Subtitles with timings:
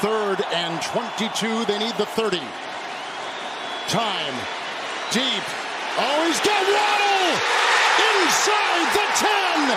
[0.00, 1.64] third and 22.
[1.66, 2.40] They need the 30.
[3.88, 4.34] Time.
[5.12, 5.44] Deep.
[6.00, 7.36] Oh, he's got Waddle!
[8.00, 9.76] Inside the 10!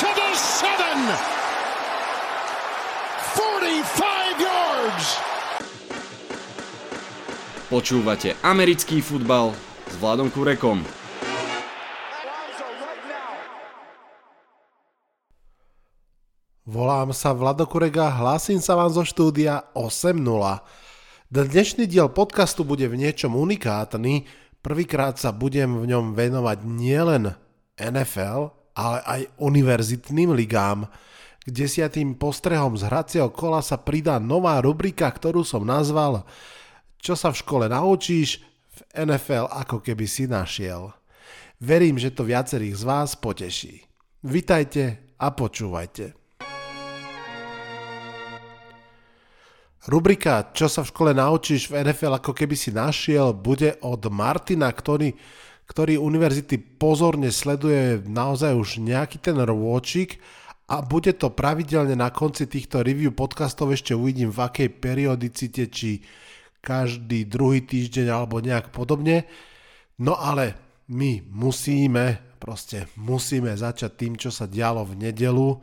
[0.00, 1.16] To the 7!
[3.40, 5.06] 45 yards!
[7.72, 9.56] Počúvate americký futbal
[9.88, 11.03] s Vladom Kurekom.
[16.64, 20.16] Volám sa Vlado Kurega, hlásim sa vám zo štúdia 8.0.
[21.28, 24.24] Dnešný diel podcastu bude v niečom unikátny.
[24.64, 27.36] Prvýkrát sa budem v ňom venovať nielen
[27.76, 28.48] NFL,
[28.80, 30.88] ale aj univerzitným ligám.
[31.44, 36.24] K desiatým postrehom z hracieho kola sa pridá nová rubrika, ktorú som nazval
[36.96, 38.40] Čo sa v škole naučíš,
[38.72, 40.96] v NFL ako keby si našiel.
[41.60, 43.84] Verím, že to viacerých z vás poteší.
[44.24, 46.23] Vitajte a počúvajte.
[49.84, 54.72] Rubrika Čo sa v škole naučíš v NFL ako keby si našiel bude od Martina,
[54.72, 55.12] ktorý,
[55.68, 60.16] ktorý univerzity pozorne sleduje naozaj už nejaký ten rôčik
[60.72, 66.00] a bude to pravidelne na konci týchto review podcastov ešte uvidím v akej periodicite, či
[66.64, 69.28] každý druhý týždeň alebo nejak podobne.
[70.00, 70.56] No ale
[70.88, 75.60] my musíme, proste musíme začať tým, čo sa dialo v nedelu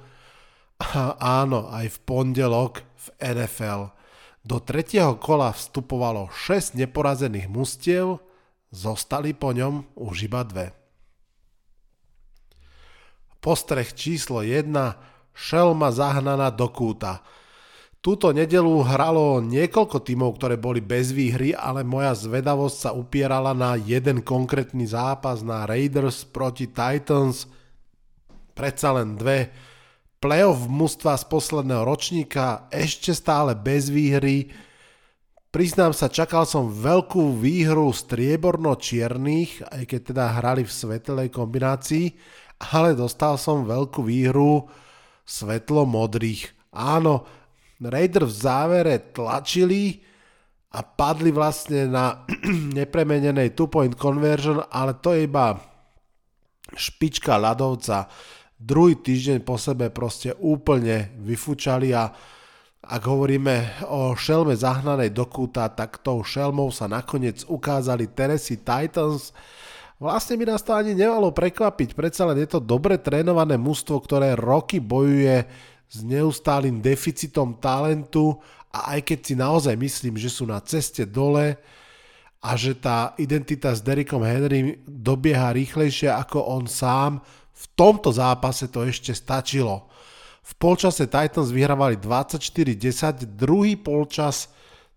[0.78, 4.01] a áno, aj v pondelok v NFL.
[4.42, 8.26] Do tretieho kola vstupovalo 6 neporazených mustiev,
[8.74, 10.74] zostali po ňom už iba dve.
[13.38, 14.70] Postreh číslo 1.
[15.34, 17.22] Šelma zahnaná do kúta.
[18.02, 23.78] Túto nedelu hralo niekoľko tímov, ktoré boli bez výhry, ale moja zvedavosť sa upierala na
[23.78, 27.46] jeden konkrétny zápas na Raiders proti Titans.
[28.58, 29.54] Predsa len dve
[30.22, 34.54] playoff mužstva z posledného ročníka, ešte stále bez výhry.
[35.50, 42.14] Priznám sa, čakal som veľkú výhru strieborno-čiernych, aj keď teda hrali v svetelej kombinácii,
[42.72, 44.70] ale dostal som veľkú výhru
[45.26, 46.72] svetlo-modrých.
[46.78, 47.26] Áno,
[47.82, 50.06] Raider v závere tlačili
[50.72, 52.24] a padli vlastne na
[52.78, 55.58] nepremenenej two-point conversion, ale to je iba
[56.72, 58.08] špička ľadovca
[58.62, 62.14] druhý týždeň po sebe proste úplne vyfúčali a
[62.82, 69.34] ak hovoríme o šelme zahnanej do kúta, tak tou šelmou sa nakoniec ukázali Tennessee Titans.
[70.02, 74.34] Vlastne mi nás to ani nemalo prekvapiť, predsa len je to dobre trénované mužstvo, ktoré
[74.34, 75.46] roky bojuje
[75.86, 78.42] s neustálým deficitom talentu
[78.74, 81.62] a aj keď si naozaj myslím, že sú na ceste dole
[82.42, 87.22] a že tá identita s Derrickom Henry dobieha rýchlejšie ako on sám,
[87.62, 89.86] v tomto zápase to ešte stačilo.
[90.42, 94.50] V polčase Titans vyhrávali 24-10, druhý polčas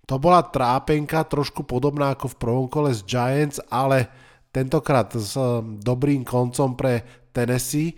[0.04, 4.08] to bola trápenka, trošku podobná ako v prvom kole z Giants, ale
[4.52, 7.96] tentokrát s um, dobrým koncom pre Tennessee.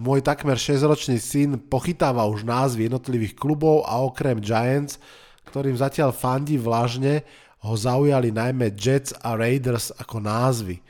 [0.00, 4.96] Môj takmer 6-ročný syn pochytáva už názvy jednotlivých klubov a okrem Giants,
[5.52, 7.28] ktorým zatiaľ fandí vlažne,
[7.60, 10.80] ho zaujali najmä Jets a Raiders ako názvy.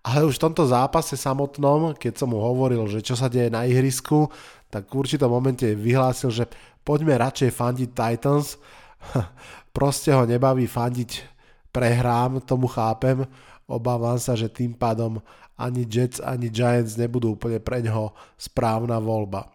[0.00, 3.68] Ale už v tomto zápase samotnom, keď som mu hovoril, že čo sa deje na
[3.68, 4.32] ihrisku,
[4.72, 6.48] tak v určitom momente vyhlásil, že
[6.80, 8.56] poďme radšej fandiť Titans.
[9.76, 11.20] Proste ho nebaví fandiť
[11.68, 13.28] prehrám, tomu chápem.
[13.68, 15.20] Obávam sa, že tým pádom
[15.60, 19.52] ani Jets, ani Giants nebudú úplne pre ňoho správna voľba.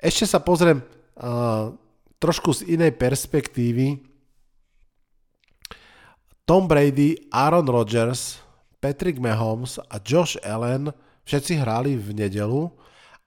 [0.00, 1.76] Ešte sa pozriem uh,
[2.16, 4.00] trošku z inej perspektívy.
[6.48, 8.40] Tom Brady, Aaron Rodgers,
[8.80, 10.88] Patrick Mahomes a Josh Allen
[11.28, 12.72] všetci hrali v nedelu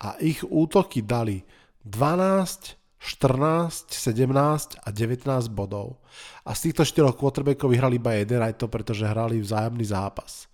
[0.02, 1.46] a ich útoky dali
[1.86, 6.02] 12, 14, 17 a 19 bodov.
[6.44, 10.50] A z týchto štyroch quarterbackov vyhrali iba jeden, aj to pretože hrali vzájomný zápas.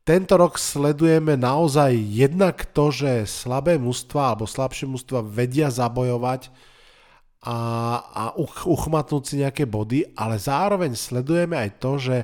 [0.00, 6.50] Tento rok sledujeme naozaj jednak to, že slabé mužstva alebo slabšie mužstva vedia zabojovať
[7.44, 7.56] a,
[8.10, 8.24] a
[8.64, 12.16] uchmatnúť si nejaké body, ale zároveň sledujeme aj to, že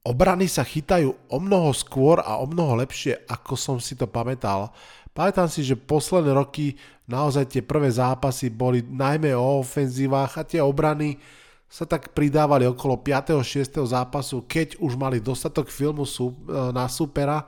[0.00, 4.72] Obrany sa chytajú o mnoho skôr a o mnoho lepšie, ako som si to pamätal.
[5.12, 6.72] Pamätám si, že posledné roky
[7.04, 11.20] naozaj tie prvé zápasy boli najmä o ofenzívach a tie obrany
[11.68, 13.44] sa tak pridávali okolo 5.
[13.44, 13.76] 6.
[13.84, 16.32] zápasu, keď už mali dostatok filmu e,
[16.72, 17.44] na supera,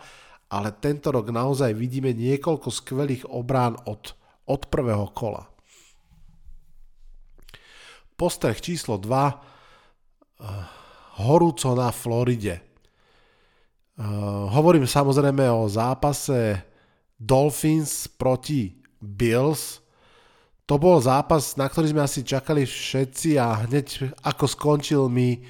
[0.53, 4.13] ale tento rok naozaj vidíme niekoľko skvelých obrán od,
[4.45, 5.49] od prvého kola.
[8.21, 9.09] Postreh číslo 2
[11.21, 12.63] horúco na Floride.
[13.93, 16.65] Uh, hovorím samozrejme o zápase
[17.21, 19.85] Dolphins proti Bills.
[20.65, 25.45] to bol zápas, na ktorý sme asi čakali všetci a hneď ako skončil mi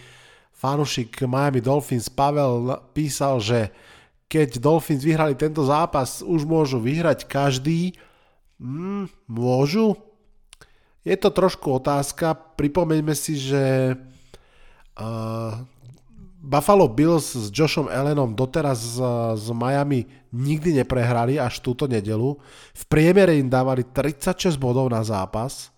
[0.50, 3.70] fanušik Miami Dolphins Pavel písal, že
[4.26, 7.92] keď Dolphins vyhrali tento zápas, už môžu vyhrať každý.
[8.56, 9.98] Mm, môžu?
[11.04, 12.32] Je to trošku otázka.
[12.56, 13.92] Pripomeňme si, že
[14.98, 15.62] uh,
[16.42, 18.98] Buffalo Bills s Joshom Allenom doteraz
[19.38, 22.34] z, Miami nikdy neprehrali až túto nedelu.
[22.74, 25.70] V priemere im dávali 36 bodov na zápas.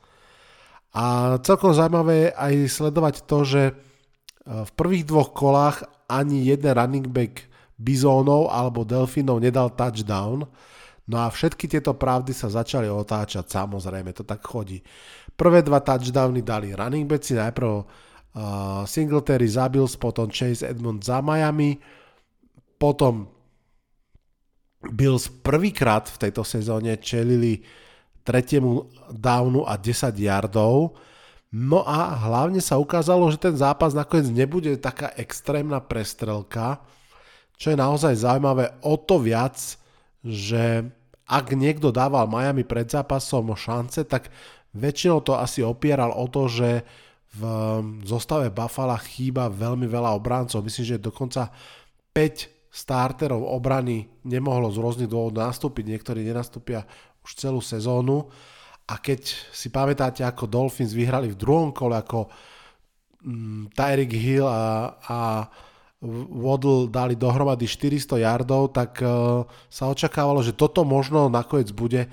[0.97, 3.73] A celkom zaujímavé je aj sledovať to, že e,
[4.47, 7.45] v prvých dvoch kolách ani jeden running back
[7.77, 10.49] Bizónov alebo Delfinov nedal touchdown.
[11.05, 14.81] No a všetky tieto pravdy sa začali otáčať, samozrejme, to tak chodí.
[15.37, 17.85] Prvé dva touchdowny dali running backi, najprv
[18.35, 21.79] Uh, Singletary za Bills, potom Chase Edmund za Miami,
[22.83, 23.31] potom
[24.91, 27.63] Bills prvýkrát v tejto sezóne čelili
[28.27, 30.97] tretiemu downu a 10 yardov.
[31.55, 36.83] No a hlavne sa ukázalo, že ten zápas nakoniec nebude taká extrémna prestrelka,
[37.55, 39.55] čo je naozaj zaujímavé o to viac,
[40.27, 40.91] že
[41.25, 44.29] ak niekto dával Miami pred zápasom šance, tak
[44.75, 46.83] väčšinou to asi opieral o to, že
[47.35, 50.63] v um, zostave Buffalo chýba veľmi veľa obráncov.
[50.63, 51.51] Myslím, že dokonca
[52.15, 55.85] 5 starterov obrany nemohlo z rôznych dôvodov nastúpiť.
[55.95, 56.87] Niektorí nenastúpia
[57.27, 58.31] už celú sezónu.
[58.87, 62.31] A keď si pamätáte, ako Dolphins vyhrali v druhom kole, ako
[63.27, 65.19] um, Tyreek Hill a, a
[66.35, 69.43] Waddle dali dohromady 400 yardov, tak uh,
[69.73, 72.07] sa očakávalo, že toto možno nakoniec bude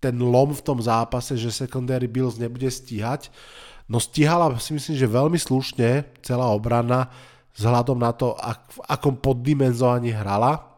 [0.00, 3.28] ten lom v tom zápase, že secondary Bills nebude stíhať.
[3.86, 7.06] No stíhala si myslím, že veľmi slušne celá obrana
[7.54, 10.74] vzhľadom na to, ak, v akom poddimenzovaní hrala.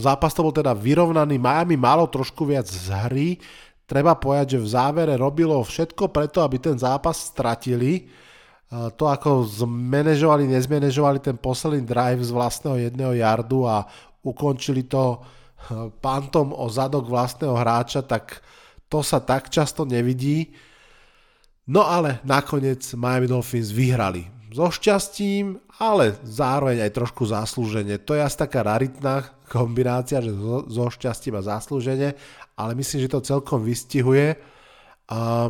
[0.00, 3.28] Zápas to bol teda vyrovnaný, Miami malo trošku viac z hry,
[3.84, 8.08] treba povedať, že v závere robilo všetko preto, aby ten zápas stratili.
[8.72, 13.84] To ako zmanéžovali, nezmanéžovali ten posledný drive z vlastného jedného jardu a
[14.24, 15.20] ukončili to
[16.00, 18.40] pantom o zadok vlastného hráča, tak
[18.92, 20.52] to sa tak často nevidí.
[21.72, 24.28] No ale nakoniec Miami Dolphins vyhrali.
[24.52, 27.96] So šťastím, ale zároveň aj trošku zaslúženie.
[28.04, 30.28] To je asi taká raritná kombinácia, že
[30.68, 32.12] so, šťastím a zaslúženie,
[32.60, 34.36] ale myslím, že to celkom vystihuje.
[35.08, 35.48] A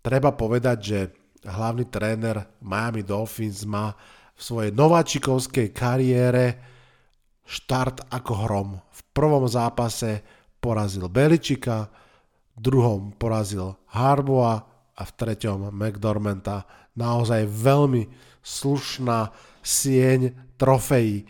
[0.00, 0.98] treba povedať, že
[1.44, 3.92] hlavný tréner Miami Dolphins má
[4.32, 6.56] v svojej nováčikovskej kariére
[7.44, 8.70] štart ako hrom.
[8.88, 11.88] V prvom zápase porazil Beličika,
[12.56, 14.54] v druhom porazil Harboa
[14.94, 16.68] a v treťom McDormanta.
[16.94, 18.04] Naozaj veľmi
[18.44, 19.32] slušná
[19.64, 21.24] sieň trofejí.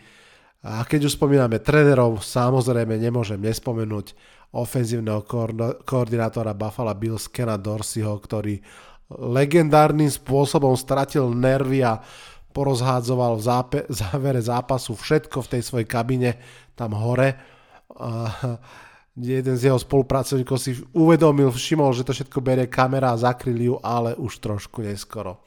[0.61, 4.13] A keď už spomíname trénerov, samozrejme nemôžem nespomenúť
[4.51, 5.23] ofenzívneho
[5.87, 8.59] koordinátora Buffalo Bills Kena Dorseyho, ktorý
[9.11, 12.03] legendárnym spôsobom stratil nervy a
[12.51, 16.29] porozhádzoval v zápe- závere zápasu všetko v tej svojej kabine
[16.75, 17.39] tam hore.
[17.95, 18.59] A
[19.17, 23.75] jeden z jeho spolupracovníkov si uvedomil, všimol, že to všetko berie kamera a zakryli ju,
[23.83, 25.43] ale už trošku neskoro.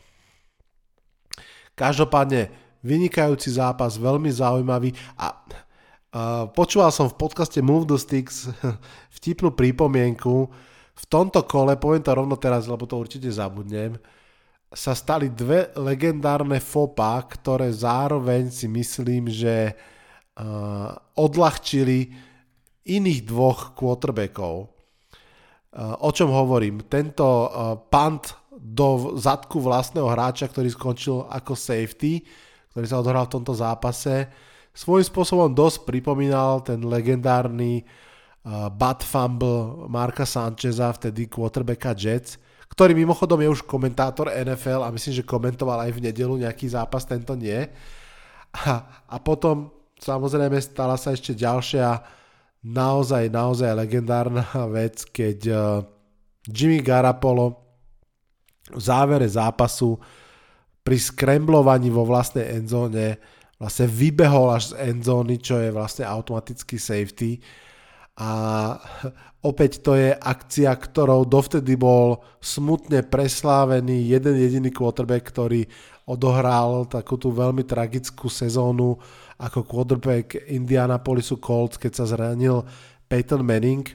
[1.72, 2.52] Každopádne
[2.84, 8.52] vynikajúci zápas, veľmi zaujímavý a uh, počúval som v podcaste Move the Sticks
[9.16, 10.52] vtipnú prípomienku.
[10.94, 13.98] V tomto kole, poviem to rovno teraz, lebo to určite zabudnem,
[14.70, 21.98] sa stali dve legendárne fopa, ktoré zároveň si myslím, že uh, odľahčili
[22.84, 24.54] iných dvoch quarterbackov.
[26.00, 26.86] O čom hovorím?
[26.86, 27.26] Tento
[27.90, 32.22] punt do zadku vlastného hráča, ktorý skončil ako safety,
[32.70, 34.30] ktorý sa odohral v tomto zápase,
[34.74, 37.86] svojím spôsobom dosť pripomínal ten legendárny
[38.74, 42.36] butt fumble Marka Sancheza, vtedy quarterbacka Jets,
[42.68, 47.06] ktorý mimochodom je už komentátor NFL a myslím, že komentoval aj v nedelu nejaký zápas,
[47.06, 47.62] tento nie.
[48.54, 49.70] A, a potom
[50.02, 52.02] samozrejme stala sa ešte ďalšia
[52.64, 55.84] naozaj, naozaj legendárna vec, keď uh,
[56.48, 57.60] Jimmy Garapolo
[58.72, 60.00] v závere zápasu
[60.80, 63.20] pri skremblovaní vo vlastnej endzóne
[63.60, 67.40] vlastne vybehol až z endzóny, čo je vlastne automatický safety.
[68.20, 68.28] A
[69.50, 75.64] opäť to je akcia, ktorou dovtedy bol smutne preslávený jeden jediný quarterback, ktorý
[76.04, 79.00] odohral takú tú veľmi tragickú sezónu
[79.38, 82.62] ako quarterback Indianapolisu Colts, keď sa zranil
[83.10, 83.86] Peyton Manning.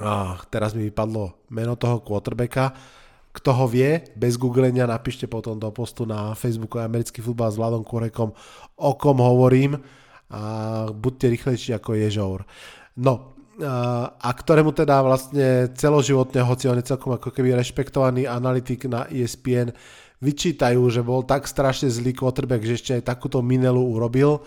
[0.00, 2.72] A teraz mi vypadlo meno toho quarterbacka.
[3.30, 7.86] Kto ho vie, bez googlenia napíšte potom do postu na Facebooku americký futbal s Vladom
[7.86, 8.34] Kurekom,
[8.80, 9.78] o kom hovorím
[10.34, 10.42] a
[10.90, 12.42] buďte rýchlejší ako Ježour.
[12.98, 13.38] No,
[14.18, 19.70] a ktorému teda vlastne celoživotne, hoci on je celkom ako keby rešpektovaný analytik na ESPN,
[20.20, 24.44] vyčítajú, že bol tak strašne zlý quarterback, že ešte aj takúto minelu urobil.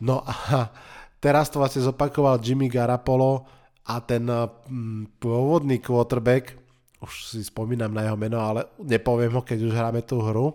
[0.00, 0.72] No a
[1.20, 3.44] teraz to vlastne zopakoval Jimmy Garapolo
[3.86, 6.56] a ten mm, pôvodný quarterback,
[7.02, 10.54] už si spomínam na jeho meno, ale nepoviem ho, keď už hráme tú hru,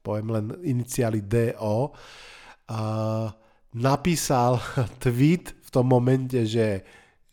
[0.00, 3.28] poviem len iniciály DO, uh,
[3.72, 4.60] napísal
[5.04, 6.84] tweet v tom momente, že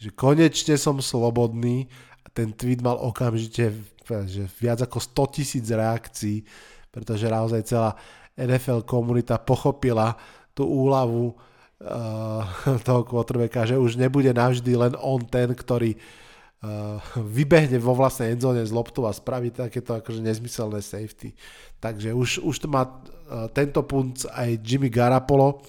[0.01, 1.85] že konečne som slobodný
[2.33, 3.69] ten tweet mal okamžite
[4.07, 6.43] že viac ako 100 tisíc reakcií,
[6.91, 7.95] pretože naozaj celá
[8.35, 10.17] NFL komunita pochopila
[10.51, 12.43] tú úlavu uh,
[12.87, 18.63] toho quarterbacka, že už nebude navždy len on ten, ktorý uh, vybehne vo vlastnej endzone
[18.65, 21.33] z loptu a spraví takéto akože nezmyselné safety.
[21.81, 25.63] Takže už, už to má uh, tento punc aj Jimmy Garapolo,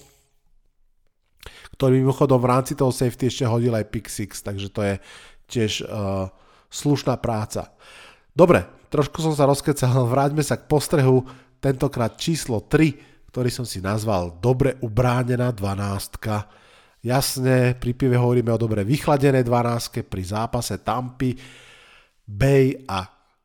[1.75, 4.95] ktorý mimochodom v rámci toho safety ešte hodil aj pick six, takže to je
[5.51, 6.31] tiež uh,
[6.71, 7.73] slušná práca.
[8.33, 11.21] Dobre, trošku som sa rozkecal, vráťme sa k postrehu,
[11.61, 16.19] tentokrát číslo 3, ktorý som si nazval Dobre ubránená 12.
[17.03, 21.35] Jasne, pri pive hovoríme o dobre vychladené 12, pri zápase Tampy,
[22.23, 23.03] Bay a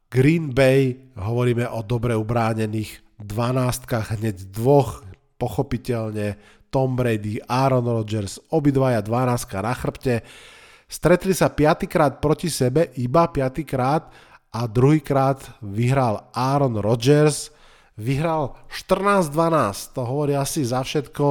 [0.09, 5.05] Green Bay hovoríme o dobre ubránených 12 hneď dvoch,
[5.37, 6.39] pochopiteľne
[6.73, 10.15] tom Brady, Aaron Rodgers, obidvaja 12 na chrbte.
[10.89, 17.53] Stretli sa piatýkrát proti sebe, iba piatýkrát a druhýkrát vyhral Aaron Rodgers.
[17.99, 21.27] Vyhral 14-12, to hovorí asi za všetko.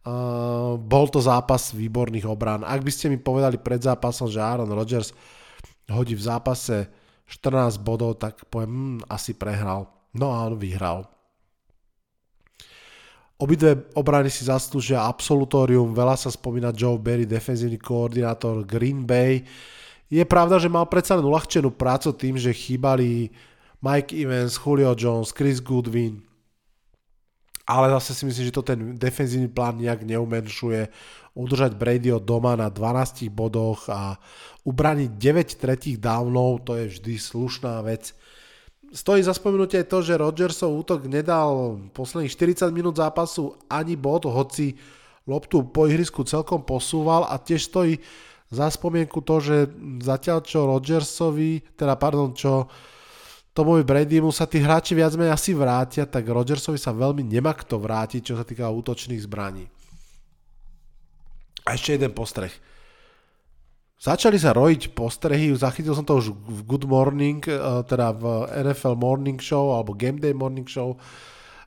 [0.00, 2.62] Uh, bol to zápas výborných obrán.
[2.62, 5.12] Ak by ste mi povedali pred zápasom, že Aaron Rodgers
[5.90, 6.88] hodí v zápase
[7.26, 9.90] 14 bodov, tak poviem, hm, asi prehral.
[10.14, 11.10] No a on vyhral.
[13.40, 19.40] Obidve obrany si zaslúžia absolutórium, veľa sa spomína Joe Barry, defenzívny koordinátor Green Bay.
[20.10, 23.30] Je pravda, že mal predsa len uľahčenú prácu tým, že chýbali
[23.78, 26.20] Mike Evans, Julio Jones, Chris Goodwin,
[27.62, 30.90] ale zase si myslím, že to ten defenzívny plán nejak neumenšuje.
[31.38, 34.18] Udržať Bradyho doma na 12 bodoch a
[34.66, 38.10] ubraniť 9 tretích downov, to je vždy slušná vec
[38.90, 44.74] stojí za spomenutie to, že Rodgersov útok nedal posledných 40 minút zápasu ani bod, hoci
[45.30, 48.02] loptu po ihrisku celkom posúval a tiež stojí
[48.50, 49.56] za spomienku to, že
[50.02, 52.66] zatiaľ čo Rodgersovi, teda pardon, čo
[53.54, 57.78] Tomovi Bradymu sa tí hráči viac menej asi vrátia, tak Rodgersovi sa veľmi nemá kto
[57.78, 59.70] vrátiť, čo sa týka útočných zbraní.
[61.66, 62.50] A ešte jeden postreh.
[64.00, 68.96] Začali sa rojiť postrehy, zachytil som to už v Good Morning, eh, teda v NFL
[68.96, 70.96] Morning Show alebo Game Day Morning Show,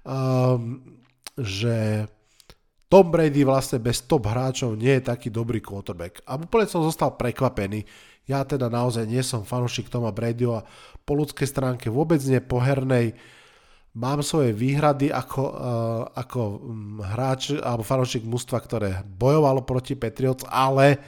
[0.02, 0.82] um,
[1.38, 2.10] že
[2.94, 6.22] Tom Brady vlastne bez top hráčov nie je taký dobrý quarterback.
[6.30, 7.90] A úplne som zostal prekvapený.
[8.30, 10.66] Ja teda naozaj nie som fanúšik Toma Bradyho a
[11.02, 13.18] po ľudskej stránke vôbec nie pohernej.
[13.98, 15.54] Mám svoje výhrady ako, uh,
[16.14, 21.02] ako um, hráč alebo fanúšik mužstva, ktoré bojovalo proti Patriots, ale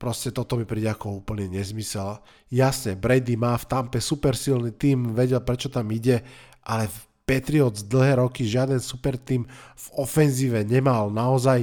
[0.00, 2.24] Proste toto mi príde ako úplne nezmysel.
[2.48, 6.24] Jasne, Brady má v Tampe super silný tým, vedel prečo tam ide,
[6.64, 9.46] ale v Patriots dlhé roky žiaden super tým
[9.78, 11.14] v ofenzíve nemal.
[11.14, 11.62] Naozaj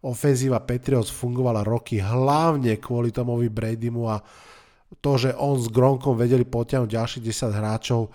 [0.00, 4.24] ofenzíva Patriots fungovala roky hlavne kvôli Tomovi Bradymu a
[5.04, 8.08] to, že on s Gronkom vedeli potiahnuť ďalších 10 hráčov,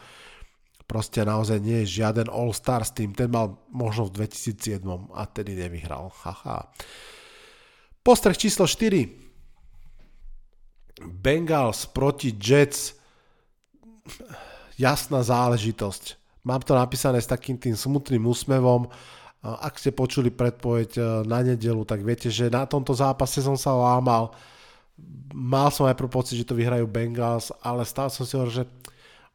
[0.90, 3.14] proste naozaj nie je žiaden All-Stars tým.
[3.14, 4.82] Ten mal možno v 2007
[5.14, 6.10] a tedy nevyhral.
[6.26, 6.74] Haha.
[8.02, 9.06] Postreh číslo 4.
[11.06, 12.98] Bengals proti Jets
[14.82, 16.19] jasná záležitosť.
[16.44, 18.88] Mám to napísané s takým tým smutným úsmevom.
[19.40, 23.72] Ak ste počuli predpoveď e, na nedelu, tak viete, že na tomto zápase som sa
[23.72, 24.36] lámal.
[25.32, 28.66] Mal som aj pocit, že to vyhrajú Bengals, ale stále som si hovoril, že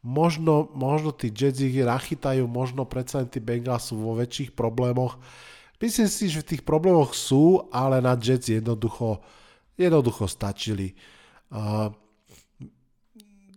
[0.04, 5.16] možno, možno tí Jets ich nachytajú, možno predsa len tí Bengals sú vo väčších problémoch.
[5.80, 9.24] Myslím si, že v tých problémoch sú, ale na Jets jednoducho,
[9.80, 10.92] jednoducho stačili.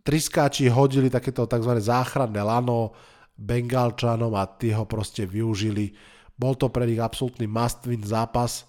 [0.07, 1.75] Triskáči hodili takéto tzv.
[1.83, 2.95] záchranné lano
[3.37, 5.93] Bengalčanom a tí ho proste využili.
[6.33, 8.65] Bol to pre nich absolútny must-win zápas.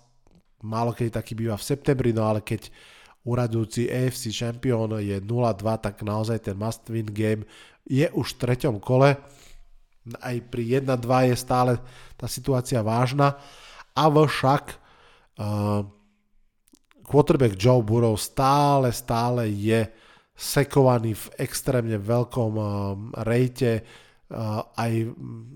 [0.60, 2.68] Málo kedy taký býva v septembri, no ale keď
[3.28, 7.44] uradujúci AFC šampión je 0-2, tak naozaj ten must-win game
[7.88, 9.16] je už v treťom kole.
[10.20, 11.72] Aj pri 1-2 je stále
[12.16, 13.36] tá situácia vážna.
[13.92, 14.64] Avšak
[15.40, 15.84] uh,
[17.04, 19.88] quarterback Joe Burrow stále, stále je
[20.38, 22.66] sekovaný v extrémne veľkom uh,
[23.26, 23.84] rejte.
[24.28, 24.92] Uh, aj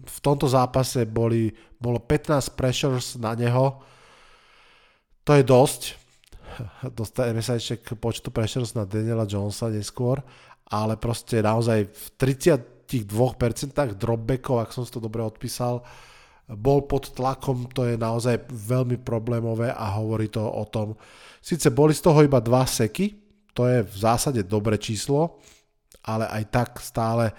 [0.03, 3.85] v tomto zápase boli, bolo 15 pressures na neho.
[5.29, 6.03] To je dosť.
[6.99, 10.21] dostaneme sa ešte k počtu pressures na Daniela Jonesa neskôr,
[10.69, 12.89] ale proste naozaj v 32%
[13.97, 15.85] dropbackov, ak som si to dobre odpísal,
[16.53, 20.99] bol pod tlakom, to je naozaj veľmi problémové a hovorí to o tom.
[21.41, 23.15] Sice boli z toho iba dva seky,
[23.57, 25.41] to je v zásade dobré číslo,
[26.05, 27.33] ale aj tak stále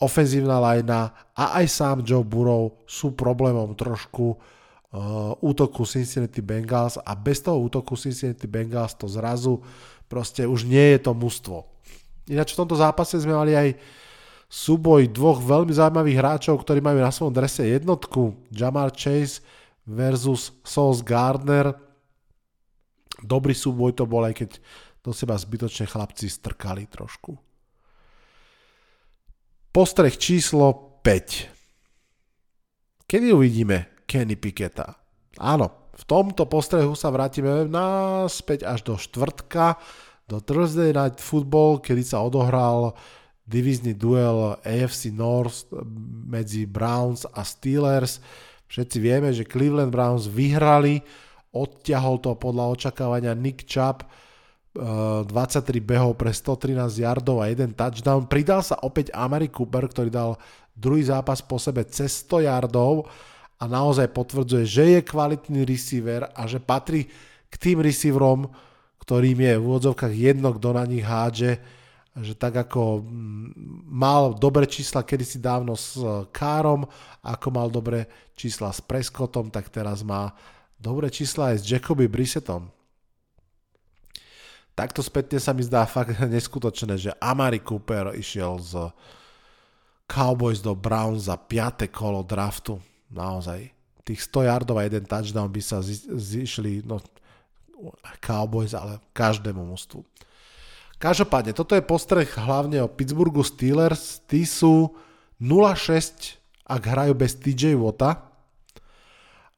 [0.00, 7.12] ofenzívna lajna a aj sám Joe Burrow sú problémom trošku uh, útoku Cincinnati Bengals a
[7.12, 9.60] bez toho útoku Cincinnati Bengals to zrazu
[10.08, 11.68] proste už nie je to mužstvo.
[12.32, 13.68] Ináč v tomto zápase sme mali aj
[14.50, 18.34] súboj dvoch veľmi zaujímavých hráčov, ktorí majú na svojom drese jednotku.
[18.50, 19.44] Jamar Chase
[19.86, 21.76] versus Sauce Gardner.
[23.20, 24.50] Dobrý súboj to bol, aj keď
[25.04, 27.49] do seba zbytočne chlapci strkali trošku.
[29.70, 33.06] Postreh číslo 5.
[33.06, 34.98] Kedy uvidíme Kenny Piketa?
[35.38, 39.78] Áno, v tomto postrehu sa vrátime naspäť až do štvrtka,
[40.26, 42.98] do Thursday Night Football, kedy sa odohral
[43.46, 45.70] divízny duel AFC North
[46.26, 48.18] medzi Browns a Steelers.
[48.66, 50.98] Všetci vieme, že Cleveland Browns vyhrali,
[51.54, 54.02] odťahol to podľa očakávania Nick Chubb,
[54.70, 58.30] 23 behov pre 113 yardov a jeden touchdown.
[58.30, 60.38] Pridal sa opäť Amari Cooper, ktorý dal
[60.78, 63.10] druhý zápas po sebe cez 100 yardov
[63.58, 67.10] a naozaj potvrdzuje, že je kvalitný receiver a že patrí
[67.50, 68.46] k tým receiverom,
[69.02, 71.58] ktorým je v úvodzovkách jedno, kto na nich hádže,
[72.14, 75.98] že tak ako mm, mal dobré čísla kedysi dávno s
[76.30, 76.86] Károm,
[77.26, 78.06] ako mal dobré
[78.38, 80.30] čísla s Prescottom, tak teraz má
[80.78, 82.70] dobré čísla aj s Jacoby Brissettom
[84.80, 88.88] takto spätne sa mi zdá fakt neskutočné, že Amari Cooper išiel z
[90.08, 91.84] Cowboys do Browns za 5.
[91.92, 92.80] kolo draftu.
[93.12, 93.68] Naozaj.
[94.08, 97.04] Tých 100 yardov a jeden touchdown by sa zišli no,
[98.24, 100.00] Cowboys, ale každému mústvu.
[100.96, 104.20] Každopádne, toto je postreh hlavne o Pittsburghu Steelers.
[104.24, 104.96] Tí sú
[105.40, 108.29] 0-6, ak hrajú bez TJ Wota.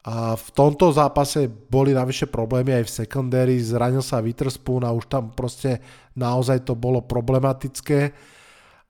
[0.03, 5.07] A v tomto zápase boli navyše problémy aj v secondary, zranil sa Witherspoon a už
[5.07, 5.79] tam proste
[6.19, 8.11] naozaj to bolo problematické.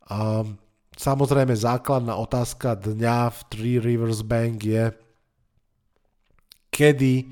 [0.09, 0.41] A
[0.97, 4.89] samozrejme základná otázka dňa v Three Rivers Bank je,
[6.73, 7.29] kedy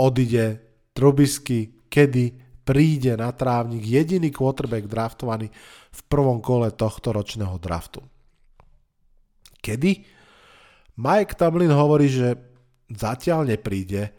[0.00, 0.64] odíde
[0.96, 2.32] Trubisky, kedy
[2.64, 5.52] príde na trávnik jediný quarterback draftovaný
[5.92, 8.00] v prvom kole tohto ročného draftu.
[9.60, 9.92] Kedy?
[10.96, 12.55] Mike Tomlin hovorí, že
[12.90, 14.14] zatiaľ nepríde.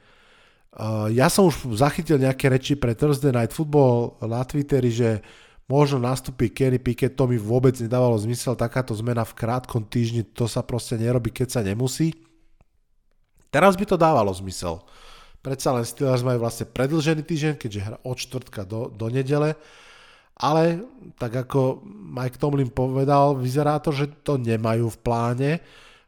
[0.78, 5.24] Uh, ja som už zachytil nejaké reči pre Thursday Night Football na Twitteri, že
[5.68, 10.48] možno nastúpi Kenny Pickett, to mi vôbec nedávalo zmysel, takáto zmena v krátkom týždni, to
[10.48, 12.16] sa proste nerobí, keď sa nemusí.
[13.52, 14.84] Teraz by to dávalo zmysel.
[15.42, 19.56] Predsa len Steelers majú vlastne predlžený týždeň, keďže hra od čtvrtka do, do nedele,
[20.38, 20.86] ale
[21.18, 25.52] tak ako Mike Tomlin povedal, vyzerá to, že to nemajú v pláne.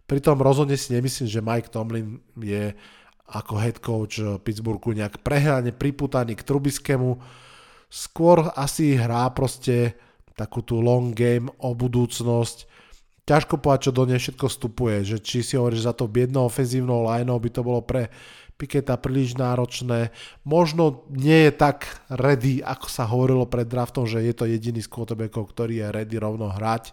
[0.09, 2.73] Pritom rozhodne si nemyslím, že Mike Tomlin je
[3.29, 7.21] ako head coach Pittsburghu nejak prehrane priputaný k Trubiskému.
[7.85, 9.93] Skôr asi hrá proste
[10.33, 12.65] takú tú long game o budúcnosť.
[13.29, 17.05] Ťažko povedať, čo do nej všetko vstupuje, že či si hovoríš za to biednou ofenzívnou
[17.05, 18.09] lineou by to bolo pre
[18.59, 20.11] Piketa príliš náročné.
[20.43, 24.89] Možno nie je tak ready, ako sa hovorilo pred draftom, že je to jediný z
[24.91, 26.91] ktorý je ready rovno hrať.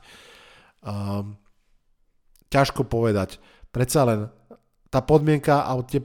[0.84, 1.40] Um,
[2.50, 3.38] ťažko povedať.
[3.70, 4.20] Predsa len
[4.88, 6.00] tá podmienka a tie,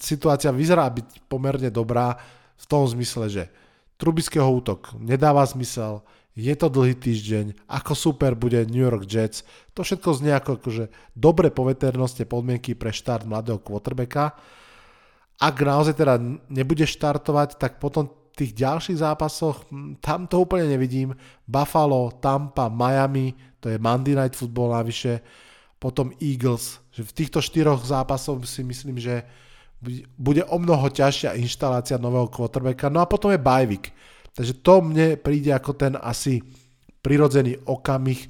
[0.00, 2.18] situácia vyzerá byť pomerne dobrá
[2.54, 3.44] v tom zmysle, že
[3.94, 6.02] Trubického útok nedáva zmysel,
[6.34, 10.90] je to dlhý týždeň, ako super bude New York Jets, to všetko znie ako akože
[11.14, 14.34] dobre poveternostne podmienky pre štart mladého quarterbacka.
[15.38, 16.18] Ak naozaj teda
[16.50, 21.14] nebude štartovať, tak potom tých ďalších zápasoch, hm, tam to úplne nevidím.
[21.46, 23.30] Buffalo, Tampa, Miami,
[23.64, 25.24] to je Monday Night Football navyše,
[25.80, 29.24] potom Eagles, že v týchto štyroch zápasoch si myslím, že
[30.20, 33.92] bude o mnoho ťažšia inštalácia nového quarterbacka, no a potom je bajvik.
[34.36, 36.44] Takže to mne príde ako ten asi
[37.00, 38.28] prirodzený okamih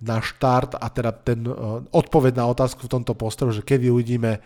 [0.00, 1.44] na štart a teda ten
[1.92, 4.40] odpoveď na otázku v tomto postoru, že kedy uvidíme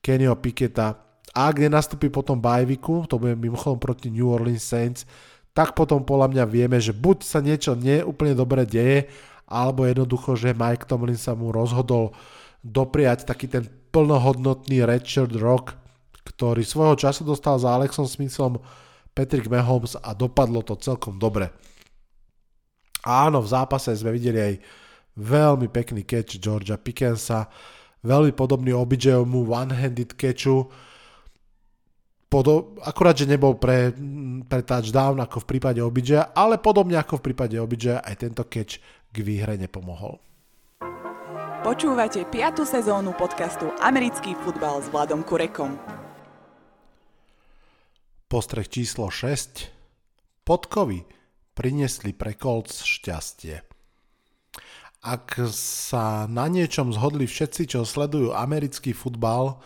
[0.00, 0.96] Kennyho Piketa
[1.36, 5.04] a ak nenastúpi potom bajviku, to bude mimochodom proti New Orleans Saints,
[5.52, 9.08] tak potom podľa mňa vieme, že buď sa niečo neúplne dobre deje
[9.46, 12.12] alebo jednoducho, že Mike Tomlin sa mu rozhodol
[12.66, 15.78] dopriať taký ten plnohodnotný Richard Rock,
[16.26, 18.58] ktorý svojho času dostal za Alexom Smithom
[19.14, 21.48] Patrick Mahomes a dopadlo to celkom dobre.
[23.06, 24.54] Áno, v zápase sme videli aj
[25.16, 27.46] veľmi pekný catch Georgia Pickensa,
[28.02, 30.68] veľmi podobný OBJ-mu one-handed catchu.
[32.26, 33.94] podo- akurát, že nebol pre,
[34.50, 38.82] pre touchdown ako v prípade Obidža, ale podobne ako v prípade Obidža aj tento catch
[39.16, 40.20] k výhre nepomohol.
[41.64, 42.68] Počúvate 5.
[42.68, 45.80] sezónu podcastu Americký futbal s Vladom Kurekom.
[48.28, 49.72] Postreh číslo 6.
[50.44, 51.08] Podkovy
[51.56, 53.64] priniesli pre Colts šťastie.
[55.00, 59.56] Ak sa na niečom zhodli všetci, čo sledujú americký futbal,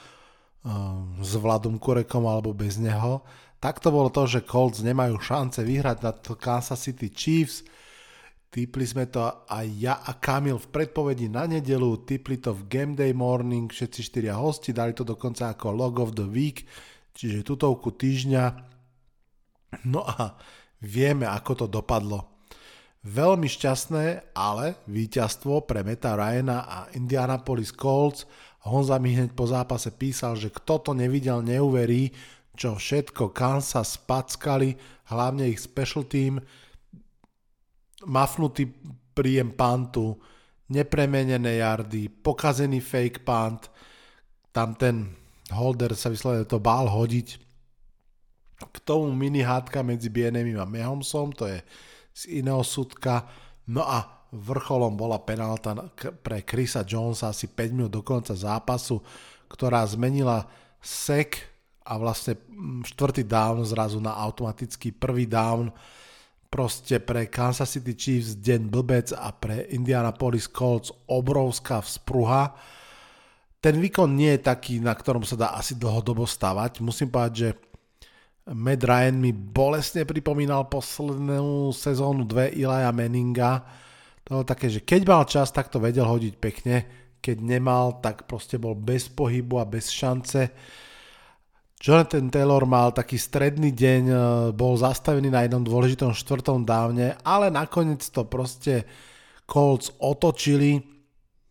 [0.61, 3.25] Ehm, s Vladom Kurekom alebo bez neho,
[3.65, 7.65] tak to bolo to, že Colts nemajú šance vyhrať nad Kansas City Chiefs.
[8.51, 12.95] Typli sme to aj ja a Kamil v predpovedi na nedelu, typli to v Game
[12.99, 16.67] Day Morning, všetci štyria hosti, dali to dokonca ako Log of the Week,
[17.15, 18.45] čiže tutovku týždňa.
[19.87, 20.35] No a
[20.83, 22.27] vieme, ako to dopadlo.
[23.07, 28.27] Veľmi šťastné, ale víťazstvo pre Meta Ryana a Indianapolis Colts–
[28.61, 32.13] Honza mi hneď po zápase písal, že kto to nevidel, neuverí,
[32.53, 34.77] čo všetko Kansas spackali,
[35.09, 36.45] hlavne ich special team,
[38.07, 38.71] mafnutý
[39.13, 40.17] príjem pantu,
[40.71, 43.69] nepremenené jardy, pokazený fake punt,
[44.55, 45.11] tam ten
[45.51, 47.29] holder sa vyslovene to bál hodiť.
[48.61, 51.59] K tomu mini hádka medzi Bienemim a Mahomsom, to je
[52.13, 53.27] z iného súdka.
[53.71, 55.75] No a vrcholom bola penálta
[56.23, 59.03] pre Chrisa Jonesa asi 5 minút do konca zápasu,
[59.51, 60.47] ktorá zmenila
[60.79, 61.51] sek
[61.83, 65.75] a vlastne mm, štvrtý down zrazu na automatický prvý down.
[66.51, 72.59] Proste pre Kansas City Chiefs deň blbec a pre Indianapolis Colts obrovská vzpruha.
[73.63, 76.83] Ten výkon nie je taký, na ktorom sa dá asi dlhodobo stavať.
[76.83, 77.49] Musím povedať, že
[78.51, 83.63] Matt Ryan mi bolestne pripomínal poslednú sezónu 2 Ilaja Meninga,
[84.27, 86.77] to bolo také, že keď mal čas, tak to vedel hodiť pekne,
[87.19, 90.51] keď nemal, tak proste bol bez pohybu a bez šance.
[91.81, 94.15] Jonathan Taylor mal taký stredný deň, e,
[94.53, 98.85] bol zastavený na jednom dôležitom štvrtom dávne, ale nakoniec to proste
[99.49, 100.77] Colts otočili,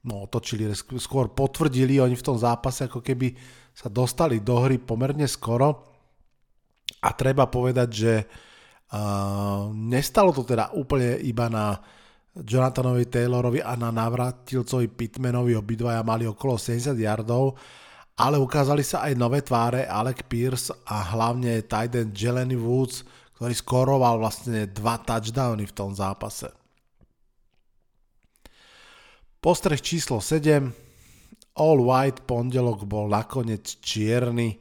[0.05, 0.69] no otočili,
[1.01, 3.33] skôr potvrdili oni v tom zápase, ako keby
[3.73, 5.89] sa dostali do hry pomerne skoro.
[7.01, 11.75] A treba povedať, že uh, nestalo to teda úplne iba na
[12.37, 17.57] Jonathanovi Taylorovi a na navratilcovi Pitmanovi obidvaja mali okolo 70 yardov,
[18.19, 23.07] ale ukázali sa aj nové tváre Alec Pierce a hlavne Tyden Jeleny Woods,
[23.39, 26.51] ktorý skoroval vlastne dva touchdowny v tom zápase.
[29.39, 30.67] Postreh číslo 7.
[31.63, 34.59] All White pondelok bol nakoniec čierny.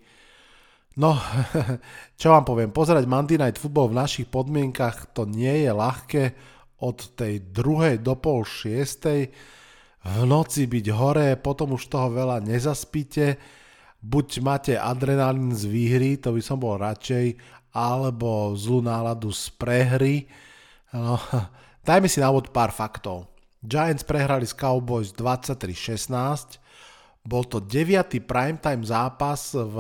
[1.03, 1.19] No,
[2.21, 6.25] čo vám poviem, pozerať Monday Night Football v našich podmienkach to nie je ľahké
[6.79, 9.35] od tej druhej do pol šiestej
[10.07, 13.35] v noci byť hore, potom už toho veľa nezaspíte,
[13.99, 17.35] buď máte adrenalín z výhry, to by som bol radšej,
[17.75, 20.31] alebo zlú náladu z prehry.
[20.95, 21.19] No,
[21.89, 23.27] dajme si na úvod pár faktov.
[23.59, 26.63] Giants prehrali s Cowboys 23-16,
[27.27, 28.23] bol to 9.
[28.23, 29.77] primetime zápas v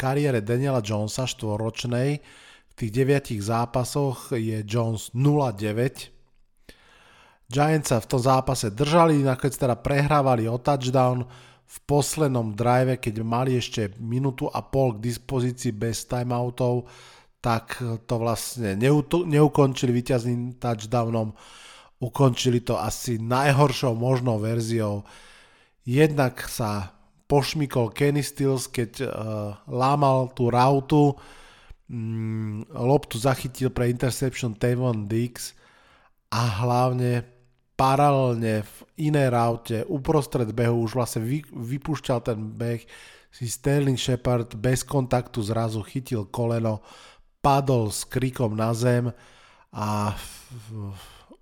[0.00, 2.24] kariére Daniela Jonesa štvoročnej,
[2.72, 6.19] tých deviatich zápasoch je Jones 0-9.
[7.50, 11.26] Giants sa v tom zápase držali, nakoniec teda prehrávali o touchdown
[11.66, 16.86] v poslednom drive, keď mali ešte minútu a pol k dispozícii bez timeoutov,
[17.42, 21.34] tak to vlastne neukončili víťazným touchdownom,
[21.98, 25.02] ukončili to asi najhoršou možnou verziou.
[25.82, 26.94] Jednak sa
[27.26, 29.08] pošmikol Kenny Stills, keď uh,
[29.66, 31.18] lámal tú rautu,
[31.90, 35.54] mm, loptu zachytil pre interception Tavon Dix
[36.30, 37.39] a hlavne
[37.80, 38.76] paralelne v
[39.08, 42.84] inej raute uprostred behu už vlastne vy, vypúšťal ten beh
[43.32, 46.84] si Sterling Shepard bez kontaktu zrazu chytil koleno,
[47.40, 49.08] padol s krikom na zem
[49.72, 50.12] a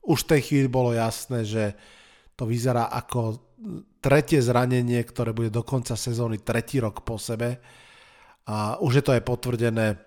[0.07, 1.75] už v tej chvíli bolo jasné, že
[2.39, 3.43] to vyzerá ako
[3.99, 7.59] tretie zranenie, ktoré bude do konca sezóny tretí rok po sebe.
[8.47, 9.99] A už je to aj potvrdené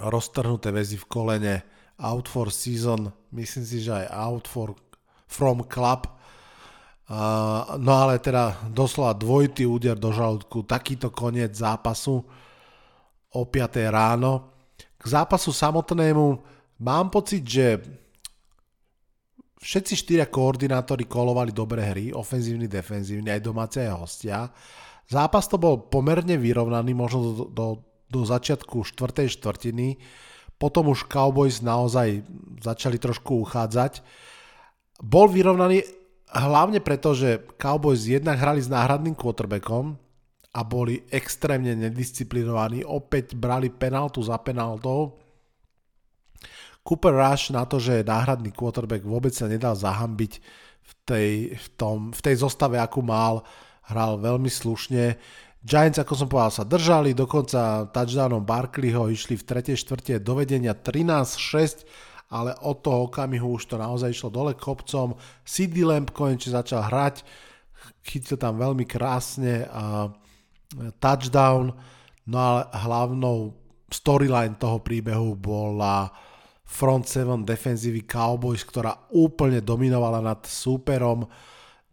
[0.00, 1.54] roztrhnuté väzy v kolene,
[1.98, 4.78] out for season, myslím si, že aj out for,
[5.26, 6.06] from club.
[7.78, 12.22] No ale teda doslova dvojitý úder do žalúdku, takýto koniec zápasu
[13.32, 14.52] o 5 ráno.
[14.98, 16.26] K zápasu samotnému
[16.84, 17.80] mám pocit, že
[19.58, 24.46] všetci štyria koordinátori kolovali dobré hry, ofenzívny, defenzívny, aj domáce aj hostia.
[25.08, 27.66] Zápas to bol pomerne vyrovnaný, možno do, do,
[28.06, 29.96] do začiatku štvrtej štvrtiny.
[30.58, 32.26] Potom už Cowboys naozaj
[32.58, 34.02] začali trošku uchádzať.
[34.98, 35.86] Bol vyrovnaný
[36.34, 39.94] hlavne preto, že Cowboys jednak hrali s náhradným quarterbackom
[40.50, 42.82] a boli extrémne nedisciplinovaní.
[42.82, 45.14] Opäť brali penaltu za penaltou.
[46.82, 50.32] Cooper Rush na to, že náhradný quarterback, vôbec sa nedal zahambiť
[50.88, 53.44] v tej, v tom, v tej zostave, akú mal.
[53.86, 55.20] Hral veľmi slušne.
[55.58, 59.74] Giants, ako som povedal, sa držali, dokonca touchdownom Barkleyho išli v 3.
[59.74, 61.82] štvrte do vedenia 13-6,
[62.30, 65.18] ale od toho okamihu už to naozaj išlo dole kopcom.
[65.42, 67.26] CD Lamp konečne začal hrať,
[68.06, 70.12] chytil tam veľmi krásne a
[71.02, 71.74] touchdown,
[72.28, 73.56] no ale hlavnou
[73.88, 76.12] storyline toho príbehu bola
[76.68, 81.24] front 7 defenzívy Cowboys, ktorá úplne dominovala nad súperom.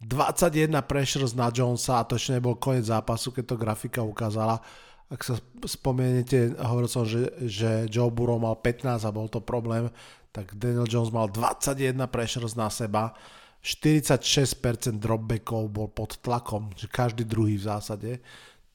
[0.04, 4.60] 21 pressures na Jonesa a to ešte nebol koniec zápasu, keď to grafika ukázala.
[5.08, 9.88] Ak sa spomeniete, hovoril som, že, že Joe Burrow mal 15 a bol to problém,
[10.36, 13.16] tak Daniel Jones mal 21 pressures na seba.
[13.64, 18.10] 46% dropbackov bol pod tlakom, že každý druhý v zásade.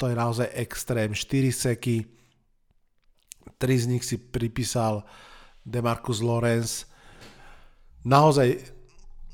[0.01, 1.13] To je naozaj extrém.
[1.13, 2.09] 4 seky,
[3.61, 5.05] 3 z nich si pripísal
[5.61, 6.89] Demarcus Lawrence.
[8.01, 8.80] Naozaj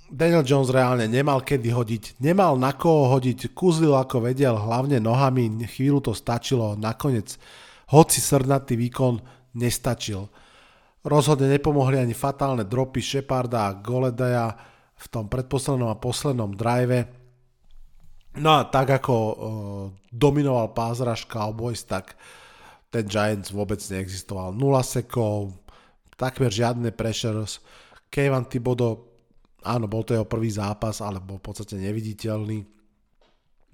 [0.07, 5.67] Daniel Jones reálne nemal kedy hodiť, nemal na koho hodiť, kuzlil ako vedel, hlavne nohami,
[5.67, 7.35] chvíľu to stačilo, nakoniec
[7.91, 9.19] hoci srdnatý výkon
[9.59, 10.31] nestačil.
[11.03, 14.55] Rozhodne nepomohli ani fatálne dropy Sheparda a Goledaja
[14.95, 17.07] v tom predposlednom a poslednom drive.
[18.39, 19.35] No a tak ako uh,
[20.11, 22.15] dominoval pázraž Cowboys, tak
[22.91, 24.55] ten Giants vôbec neexistoval.
[24.55, 25.55] 0 sekov,
[26.15, 27.59] takmer žiadne pressures.
[28.07, 29.06] Kevin Thibodeau
[29.63, 32.65] áno, bol to jeho prvý zápas, ale bol v podstate neviditeľný.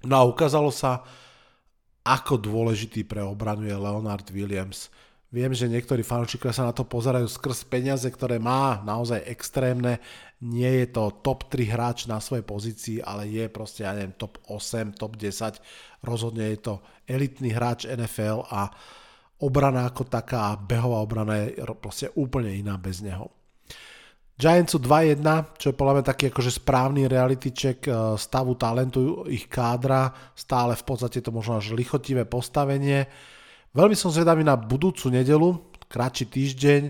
[0.04, 1.04] No a ukázalo sa,
[2.04, 4.92] ako dôležitý pre obranu je Leonard Williams.
[5.34, 9.98] Viem, že niektorí fanúšikovia sa na to pozerajú skrz peniaze, ktoré má naozaj extrémne.
[10.38, 14.38] Nie je to top 3 hráč na svojej pozícii, ale je proste, ja neviem, top
[14.46, 15.58] 8, top 10.
[16.06, 16.74] Rozhodne je to
[17.10, 18.70] elitný hráč NFL a
[19.42, 23.26] obrana ako taká, behová obrana je proste úplne iná bez neho.
[24.34, 25.22] Giants sú 2-1,
[25.62, 30.74] čo je podľa mňa taký akože správny reality check eh, stavu talentu ich kádra, stále
[30.74, 33.06] v podstate to možno až lichotivé postavenie.
[33.74, 35.54] Veľmi som zvedavý na budúcu nedelu,
[35.86, 36.82] kratší týždeň,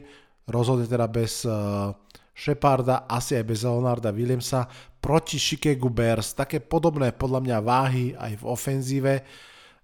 [0.53, 1.97] rozhodne teda bez uh,
[2.37, 4.69] Sheparda, asi aj bez Leonarda Williamsa,
[5.01, 9.13] proti Chicago Bears, také podobné podľa mňa váhy aj v ofenzíve.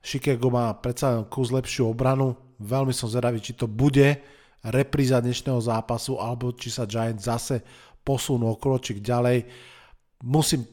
[0.04, 4.20] Chicago má predsa kus lepšiu obranu, veľmi som zvedavý, či to bude
[4.64, 7.64] repríza dnešného zápasu, alebo či sa Giants zase
[8.04, 9.48] posunú okročik ďalej.
[10.24, 10.68] Musím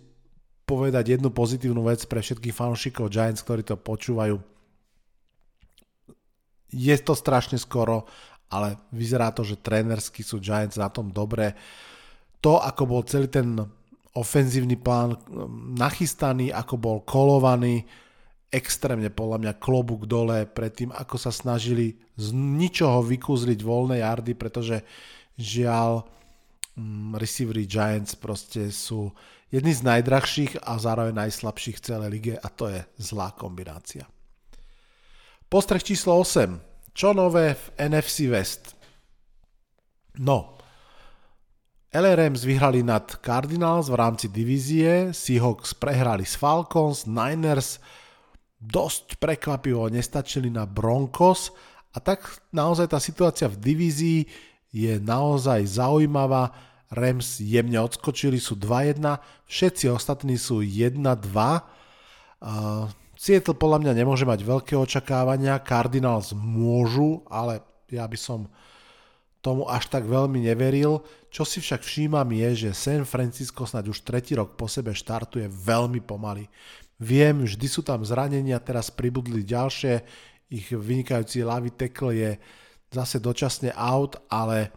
[0.67, 4.35] povedať jednu pozitívnu vec pre všetkých fanúšikov Giants, ktorí to počúvajú.
[6.75, 8.03] Je to strašne skoro,
[8.51, 11.55] ale vyzerá to, že trénersky sú Giants na tom dobré.
[12.43, 13.55] To, ako bol celý ten
[14.11, 15.15] ofenzívny plán
[15.79, 17.87] nachystaný, ako bol kolovaný,
[18.47, 24.33] extrémne podľa mňa klobúk dole pred tým, ako sa snažili z ničoho vykúzliť voľné jardy,
[24.39, 24.81] pretože
[25.35, 26.07] žiaľ
[26.79, 29.11] mm, receivery Giants proste sú
[29.51, 34.07] jedni z najdrahších a zároveň najslabších v celej lige a to je zlá kombinácia.
[35.47, 36.59] Postreh číslo 8.
[36.91, 38.75] Čo nové v NFC West?
[40.17, 40.57] No,
[41.93, 47.79] LRMs vyhrali nad Cardinals v rámci divízie, Seahawks prehrali s Falcons, Niners
[48.57, 51.53] dosť prekvapivo nestačili na Broncos
[51.93, 54.21] a tak naozaj tá situácia v divízii
[54.73, 56.53] je naozaj zaujímavá.
[56.87, 61.03] Rams jemne odskočili, sú 2-1, všetci ostatní sú 1-2.
[62.39, 62.87] Uh,
[63.57, 67.59] podľa mňa nemôže mať veľké očakávania, Cardinals môžu, ale
[67.91, 68.47] ja by som
[69.43, 71.03] tomu až tak veľmi neveril.
[71.27, 75.47] Čo si však všímam je, že San Francisco snáď už tretí rok po sebe štartuje
[75.51, 76.47] veľmi pomaly.
[76.97, 80.01] Viem, vždy sú tam zranenia, teraz pribudli ďalšie,
[80.49, 82.31] ich vynikajúci ľavý tekl je
[82.89, 84.71] zase dočasne out, ale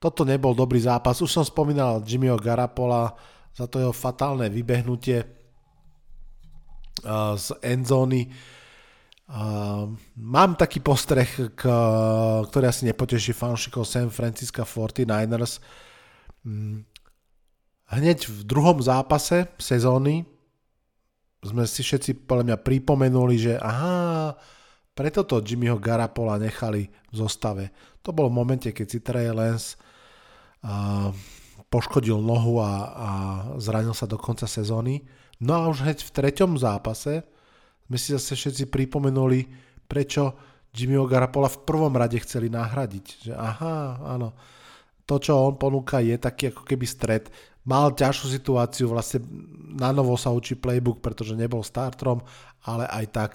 [0.00, 1.20] toto nebol dobrý zápas.
[1.22, 3.14] Už som spomínal Jimmyho Garapola
[3.52, 5.22] za to jeho fatálne vybehnutie
[7.36, 8.26] z endzóny.
[10.18, 15.60] Mám taký postreh, ktorý asi nepoteší fanšikov San Francisco 49ers.
[16.42, 16.82] Mm,
[17.94, 20.26] hneď v druhom zápase sezóny
[21.42, 24.38] sme si všetci podľa mňa pripomenuli, že aha,
[24.94, 27.74] preto to Jimmyho Garapola nechali v zostave.
[28.06, 29.74] To bolo v momente, keď si Trey Lance
[31.72, 33.10] poškodil nohu a, a
[33.58, 35.02] zranil sa do konca sezóny.
[35.42, 37.26] No a už hneď v treťom zápase
[37.90, 39.50] sme si zase všetci pripomenuli,
[39.90, 40.38] prečo
[40.72, 43.28] Jimmyho Garapola v prvom rade chceli nahradiť.
[43.28, 44.32] Že aha, áno,
[45.04, 47.24] to, čo on ponúka, je taký ako keby stred.
[47.66, 49.22] Mal ťažšiu situáciu, vlastne
[49.72, 52.22] na novo sa učí playbook, pretože nebol startrom,
[52.66, 53.32] ale aj tak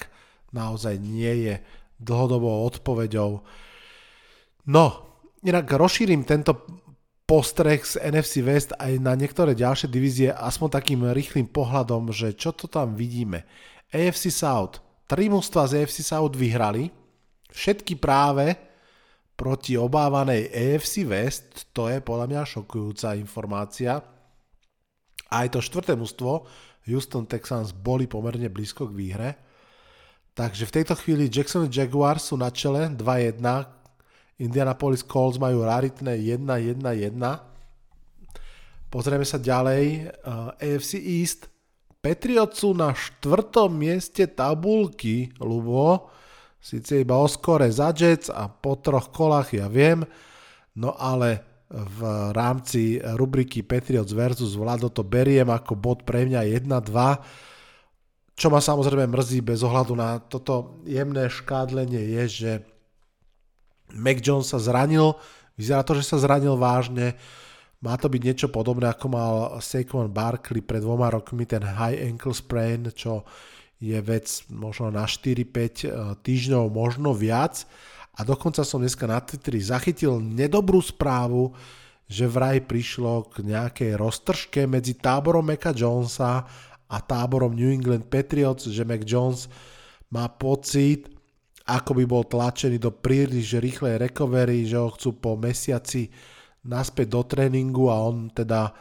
[0.51, 1.55] naozaj nie je
[1.97, 3.41] dlhodobou odpoveďou.
[4.67, 4.85] No,
[5.43, 6.67] inak rozšírim tento
[7.27, 12.55] postreh z NFC West aj na niektoré ďalšie divízie aspoň takým rýchlým pohľadom, že čo
[12.55, 13.43] to tam vidíme.
[13.91, 14.79] AFC South.
[15.07, 16.91] Tri mužstva z AFC South vyhrali,
[17.51, 18.55] všetky práve
[19.39, 24.16] proti obávanej AFC West, to je podľa mňa šokujúca informácia.
[25.27, 26.47] Aj to štvrté mužstvo,
[26.87, 29.29] Houston Texans, boli pomerne blízko k výhre.
[30.37, 33.41] Takže v tejto chvíli Jackson Jaguars sú na čele 2-1,
[34.37, 37.17] Indianapolis Colts majú raritné 1-1-1.
[38.87, 40.13] Pozrieme sa ďalej.
[40.21, 41.49] Uh, AFC East.
[41.97, 46.13] Patriots sú na štvrtom mieste tabulky, Lubo.
[46.61, 50.05] Sice iba o skore za Jets a po troch kolách, ja viem.
[50.77, 51.99] No ale v
[52.31, 58.37] rámci rubriky Patriots versus Vlado to beriem ako bod pre mňa 1-2.
[58.37, 62.51] Čo ma samozrejme mrzí bez ohľadu na toto jemné škádlenie je, že
[63.91, 65.15] Mac Jones sa zranil,
[65.59, 67.19] vyzerá to, že sa zranil vážne.
[67.83, 72.33] Má to byť niečo podobné, ako mal Saquon Barkley pred dvoma rokmi, ten high ankle
[72.33, 73.27] sprain, čo
[73.77, 75.73] je vec možno na 4-5 eh,
[76.23, 77.67] týždňov, možno viac.
[78.17, 81.53] A dokonca som dneska na Twitteri zachytil nedobrú správu,
[82.07, 86.47] že vraj prišlo k nejakej roztržke medzi táborom Maca Jonesa
[86.87, 89.51] a táborom New England Patriots, že Mac Jones
[90.09, 91.11] má pocit,
[91.67, 96.07] ako by bol tlačený do príliš rýchlej recovery, že ho chcú po mesiaci
[96.63, 98.71] naspäť do tréningu a on teda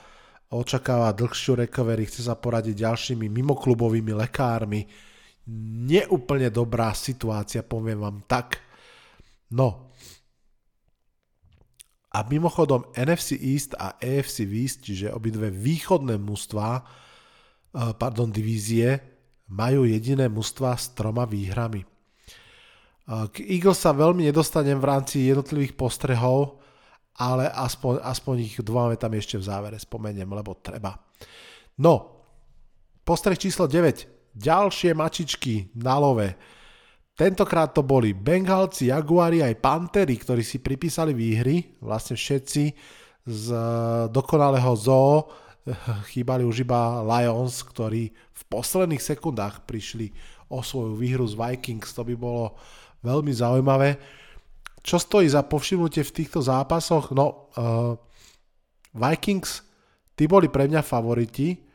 [0.54, 4.86] očakáva dlhšiu recovery, chce sa poradiť ďalšími mimoklubovými lekármi.
[5.90, 8.65] Neúplne dobrá situácia, poviem vám tak.
[9.52, 9.92] No.
[12.16, 18.98] A mimochodom NFC East a AFC East, čiže obidve východné mužstva, eh, pardon, divízie,
[19.52, 21.84] majú jediné mužstva s troma výhrami.
[21.84, 26.58] Eh, k Eagles sa veľmi nedostanem v rámci jednotlivých postrehov,
[27.16, 30.96] ale aspoň, aspoň ich dvomáme tam ešte v závere spomeniem, lebo treba.
[31.80, 32.24] No,
[33.04, 34.36] postreh číslo 9.
[34.36, 36.28] Ďalšie mačičky na love.
[37.16, 42.64] Tentokrát to boli Bengalci, Jaguari aj Pantery, ktorí si pripísali výhry, vlastne všetci
[43.24, 43.64] z eh,
[44.12, 45.24] dokonalého zoo,
[46.12, 50.12] chýbali už iba Lions, ktorí v posledných sekundách prišli
[50.46, 52.54] o svoju výhru z Vikings, to by bolo
[53.02, 53.98] veľmi zaujímavé.
[54.86, 57.10] Čo stojí za povšimnutie v týchto zápasoch?
[57.10, 57.98] No, uh,
[58.94, 59.66] Vikings,
[60.14, 61.65] tí boli pre mňa favoriti,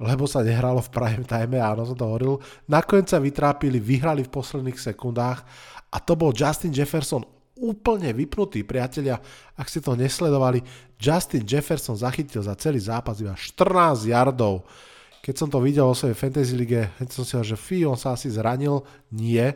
[0.00, 2.40] lebo sa nehralo v prime time, áno, som to hovoril.
[2.72, 5.44] Nakoniec sa vytrápili, vyhrali v posledných sekundách
[5.92, 7.20] a to bol Justin Jefferson
[7.60, 9.20] úplne vypnutý, priatelia.
[9.60, 10.64] Ak ste to nesledovali,
[10.96, 14.64] Justin Jefferson zachytil za celý zápas iba 14 yardov.
[15.20, 18.16] Keď som to videl o svojej fantasy lige, som si hovoril, že fí, on sa
[18.16, 18.80] asi zranil.
[19.12, 19.52] Nie,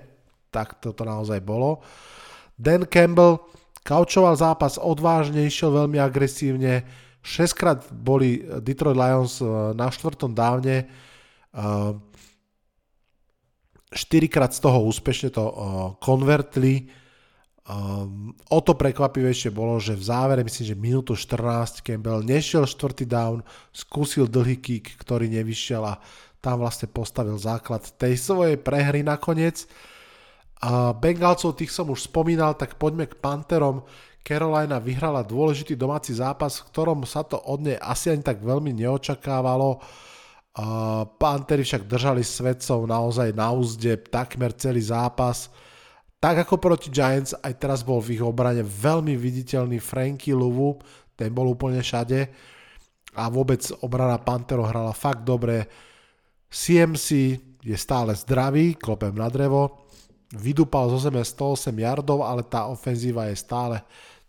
[0.52, 1.80] tak toto naozaj bolo.
[2.60, 3.40] Dan Campbell
[3.80, 6.84] kaučoval zápas odvážne, išiel veľmi agresívne,
[7.24, 10.84] 6 krát boli Detroit Lions eh, na štvrtom dávne,
[11.56, 11.56] 4
[13.96, 15.54] eh, krát z toho úspešne to eh,
[16.04, 16.92] konvertli.
[18.52, 23.40] O to prekvapivejšie bolo, že v závere, myslím, že minútu 14 Campbell nešiel štvrtý down,
[23.72, 25.96] skúsil dlhý kick, ktorý nevyšiel a
[26.44, 29.64] tam vlastne postavil základ tej svojej prehry nakoniec.
[31.00, 33.88] Bengalcov tých som už spomínal, tak poďme k Panterom.
[34.24, 38.72] Carolina vyhrala dôležitý domáci zápas, v ktorom sa to od nej asi ani tak veľmi
[38.72, 39.84] neočakávalo.
[41.20, 45.52] Pantery však držali svedcov naozaj na úzde takmer celý zápas.
[46.16, 50.80] Tak ako proti Giants, aj teraz bol v ich obrane veľmi viditeľný Franky Luvu,
[51.12, 52.32] ten bol úplne všade
[53.20, 55.68] a vôbec obrana Pantero hrala fakt dobre.
[56.48, 57.08] CMC
[57.60, 59.84] je stále zdravý, klopem na drevo,
[60.32, 63.84] vydupal zo zeme 108 yardov, ale tá ofenzíva je stále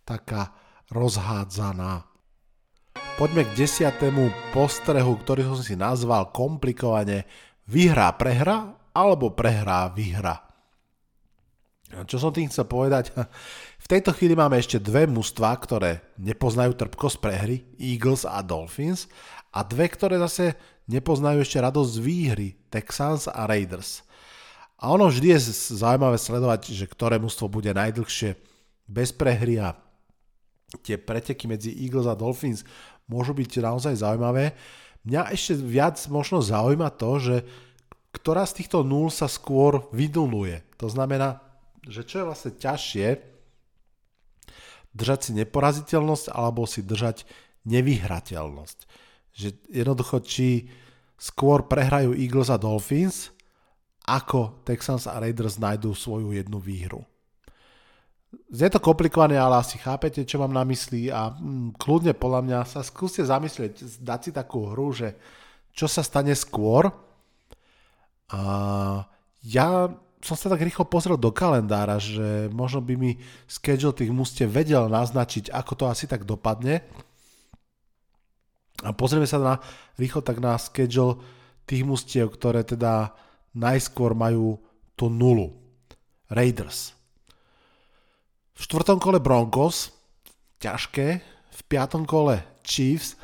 [0.06, 0.54] taká
[0.94, 2.06] rozhádzaná.
[3.18, 7.26] Poďme k desiatému postrehu, ktorý som si nazval komplikovane
[7.66, 10.46] vyhrá prehra alebo prehrá výhra.
[12.06, 13.12] Čo som tým chcel povedať?
[13.86, 19.06] V tejto chvíli máme ešte dve mužstva, ktoré nepoznajú trpkosť prehry, Eagles a Dolphins,
[19.54, 20.58] a dve, ktoré zase
[20.90, 24.02] nepoznajú ešte radosť z výhry, Texans a Raiders.
[24.82, 28.34] A ono vždy je zaujímavé sledovať, že ktoré mužstvo bude najdlhšie
[28.90, 29.78] bez prehry a
[30.82, 32.66] tie preteky medzi Eagles a Dolphins
[33.06, 34.58] môžu byť naozaj zaujímavé.
[35.06, 37.36] Mňa ešte viac možno zaujíma to, že
[38.16, 40.64] ktorá z týchto nul sa skôr vydunuje.
[40.82, 41.44] To znamená,
[41.86, 43.08] že čo je vlastne ťažšie,
[44.96, 47.28] držať si neporaziteľnosť alebo si držať
[47.68, 48.80] nevyhrateľnosť.
[49.36, 50.72] že jednoducho či
[51.20, 53.36] skôr prehrajú Eagles a Dolphins,
[54.08, 57.04] ako Texans a Raiders nájdú svoju jednu výhru.
[58.50, 62.60] Je to komplikované, ale asi chápete, čo mám na mysli a mm, kľudne podľa mňa
[62.66, 65.14] sa skúste zamyslieť, dať si takú hru, že
[65.76, 66.90] čo sa stane skôr.
[68.32, 68.42] A
[69.46, 69.92] ja
[70.26, 74.90] som sa tak rýchlo pozrel do kalendára, že možno by mi schedule tých múste vedel
[74.90, 76.82] naznačiť, ako to asi tak dopadne.
[78.82, 79.54] A pozrieme sa na,
[80.02, 81.22] rýchlo tak na schedule
[81.70, 83.14] tých mústiev, ktoré teda
[83.54, 84.58] najskôr majú
[84.98, 85.54] tú nulu.
[86.26, 86.95] Raiders.
[88.56, 89.92] V štvrtom kole Broncos,
[90.64, 91.20] ťažké.
[91.56, 93.20] V piatom kole Chiefs,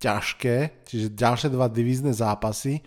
[0.00, 2.80] ťažké, čiže ďalšie dva divízne zápasy.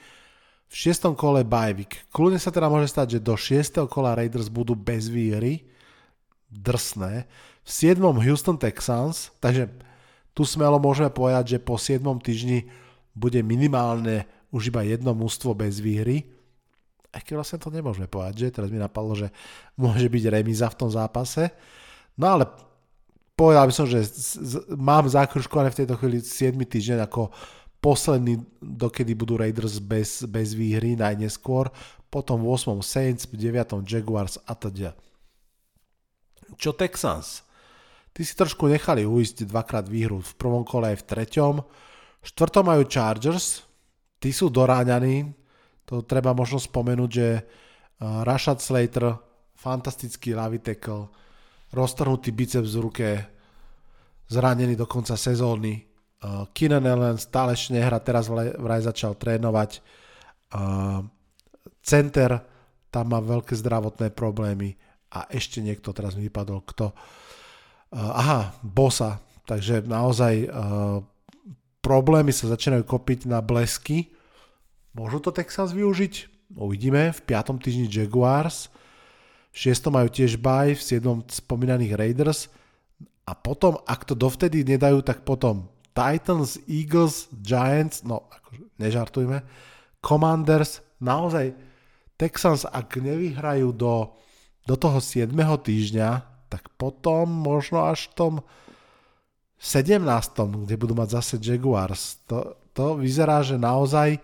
[0.67, 2.09] V šiestom kole Bajvik.
[2.13, 5.65] Kľudne sa teda môže stať, že do šiestého kola Raiders budú bez výhry.
[6.51, 7.25] Drsné.
[7.63, 9.71] V siedmom Houston Texans, takže
[10.37, 12.03] tu smelo môžeme povedať, že po 7.
[12.21, 12.69] týždni
[13.17, 16.36] bude minimálne už iba jedno mústvo bez výhry.
[17.17, 18.61] Aj keď vlastne to nemôžeme povedať, že?
[18.61, 19.33] Teraz mi napadlo, že
[19.81, 21.49] môže byť remíza v tom zápase.
[22.13, 22.45] No ale
[23.33, 24.05] povedal by som, že
[24.77, 27.33] mám zákruškované v tejto chvíli 7 týždeň ako
[27.81, 31.69] posledný, dokedy budú Raiders bez, bez výhry najneskôr,
[32.09, 32.81] potom v 8.
[32.81, 33.85] Saints, v 9.
[33.85, 34.93] Jaguars a teda.
[36.57, 37.45] Čo Texans?
[38.17, 41.53] Ty si trošku nechali uísť dvakrát výhru v prvom kole aj v treťom.
[42.23, 43.61] V štvrtom majú Chargers,
[44.17, 45.29] tí sú doráňaní,
[45.87, 49.15] to treba možno spomenúť, že uh, Rashad Slater,
[49.55, 51.07] fantastický ľavý tackle,
[51.71, 53.07] roztrhnutý biceps v ruke,
[54.27, 55.87] zranený do konca sezóny.
[56.19, 59.79] Uh, Keenan Allen stále ešte nehra, teraz vraj začal trénovať.
[60.51, 61.07] Uh,
[61.79, 62.43] center,
[62.91, 64.75] tam má veľké zdravotné problémy
[65.15, 66.91] a ešte niekto, teraz mi vypadol kto.
[67.95, 70.51] Aha, Bosa, takže naozaj
[71.79, 74.11] problémy sa začínajú kopiť na blesky
[74.97, 76.13] Môžu to Texas využiť?
[76.57, 77.13] Uvidíme.
[77.13, 77.61] V 5.
[77.61, 78.73] týždni Jaguars,
[79.53, 79.93] v 6.
[79.93, 81.05] majú tiež bye, v 7.
[81.29, 82.49] spomínaných Raiders
[83.29, 89.37] a potom, ak to dovtedy nedajú, tak potom Titans, Eagles, Giants, no akože nežartujme,
[90.01, 91.53] Commanders, naozaj
[92.17, 94.17] Texans, ak nevyhrajú do,
[94.65, 95.29] do toho 7.
[95.37, 96.09] týždňa,
[96.49, 98.33] tak potom možno až v tom
[99.61, 100.01] 17.
[100.65, 102.17] kde budú mať zase Jaguars.
[102.25, 104.21] To, to vyzerá, že naozaj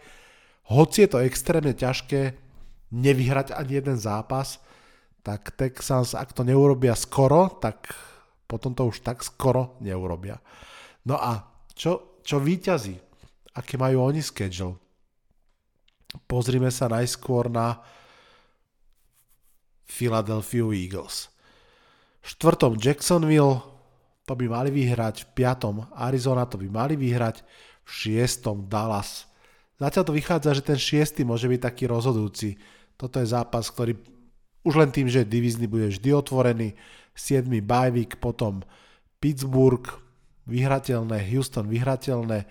[0.70, 2.40] hoci je to extrémne ťažké
[2.94, 4.62] nevyhrať ani jeden zápas,
[5.24, 7.92] tak Texans, ak to neurobia skoro, tak
[8.48, 10.38] potom to už tak skoro neurobia.
[11.08, 12.96] No a čo, čo výťazí?
[13.56, 14.78] Aké majú oni schedule?
[16.30, 17.82] Pozrime sa najskôr na
[19.90, 21.34] Philadelphia Eagles.
[22.24, 23.66] V štvrtom Jacksonville
[24.24, 27.44] to by mali vyhrať, v piatom Arizona to by mali vyhrať,
[27.84, 29.28] v šiestom Dallas
[29.84, 32.56] Zatiaľ to vychádza, že ten šiestý môže byť taký rozhodujúci.
[32.96, 34.00] Toto je zápas, ktorý
[34.64, 36.72] už len tým, že divizný bude vždy otvorený.
[37.12, 37.44] 7.
[37.52, 38.64] bajvik, potom
[39.20, 39.84] Pittsburgh
[40.48, 42.48] vyhrateľné, Houston vyhrateľné,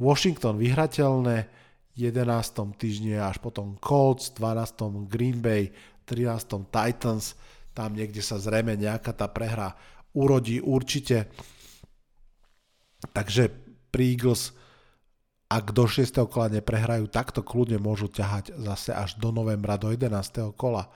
[0.00, 1.52] Washington vyhrateľné,
[2.00, 2.80] 11.
[2.80, 5.04] týždne až potom Colts, 12.
[5.04, 5.68] Green Bay,
[6.08, 6.64] 13.
[6.72, 7.36] Titans,
[7.76, 9.76] tam niekde sa zrejme nejaká tá prehra
[10.16, 11.28] urodí určite.
[13.12, 13.52] Takže
[13.92, 14.56] pri Eagles
[15.50, 16.14] ak do 6.
[16.30, 20.54] kola neprehrajú, takto kľudne môžu ťahať zase až do novembra, do 11.
[20.54, 20.86] kola.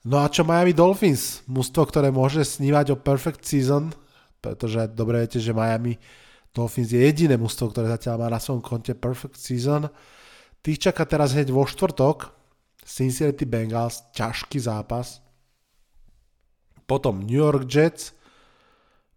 [0.00, 1.44] No a čo Miami Dolphins?
[1.44, 3.92] Mústvo, ktoré môže snívať o perfect season,
[4.40, 6.00] pretože dobre viete, že Miami
[6.56, 9.92] Dolphins je jediné mústvo, ktoré zatiaľ má na svojom konte perfect season.
[10.64, 12.32] Tých čaká teraz hneď vo štvrtok
[12.80, 15.20] Cincinnati Bengals, ťažký zápas.
[16.88, 18.16] Potom New York Jets,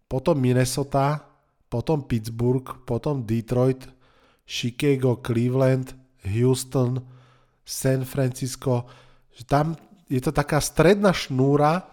[0.04, 1.24] potom Minnesota,
[1.72, 3.88] potom Pittsburgh, potom Detroit,
[4.44, 5.96] Chicago, Cleveland,
[6.28, 7.00] Houston,
[7.64, 8.84] San Francisco,
[9.32, 9.72] že tam
[10.08, 11.88] je to taká stredná šnúra.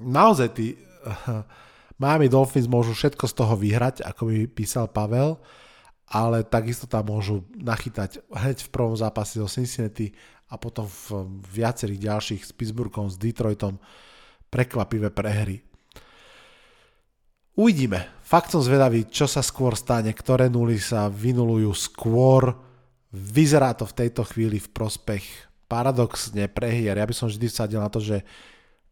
[0.00, 0.76] Naozaj tí
[2.02, 5.40] Miami Dolphins môžu všetko z toho vyhrať, ako by písal Pavel,
[6.08, 10.12] ale takisto tam môžu nachytať hneď v prvom zápase so Cincinnati
[10.46, 13.80] a potom v viacerých ďalších s Pittsburghom, s Detroitom
[14.46, 15.66] prekvapivé prehry.
[17.56, 18.04] Uvidíme.
[18.20, 22.52] Fakt som zvedavý, čo sa skôr stane, ktoré nuly sa vynulujú skôr.
[23.16, 25.24] Vyzerá to v tejto chvíli v prospech
[25.64, 27.00] paradoxne prehier.
[27.00, 28.28] Ja by som vždy sadil na to, že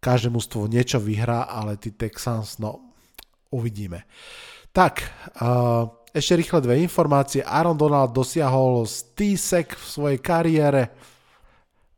[0.01, 2.97] každé mužstvo niečo vyhrá, ale tí Texans, no,
[3.53, 4.09] uvidíme.
[4.73, 5.05] Tak,
[5.45, 5.85] uh,
[6.17, 7.45] ešte rýchle dve informácie.
[7.45, 10.89] Aaron Donald dosiahol stísek v svojej kariére.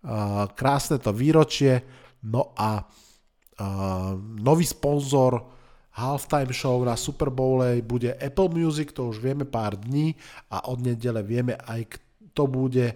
[0.02, 1.78] Uh, krásne to výročie.
[2.26, 5.55] No a uh, nový sponzor
[5.96, 10.12] halftime show na Super Bowle bude Apple Music, to už vieme pár dní
[10.52, 12.92] a od nedele vieme aj kto bude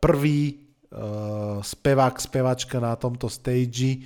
[0.00, 4.00] prvý uh, spevák, spevačka na tomto stage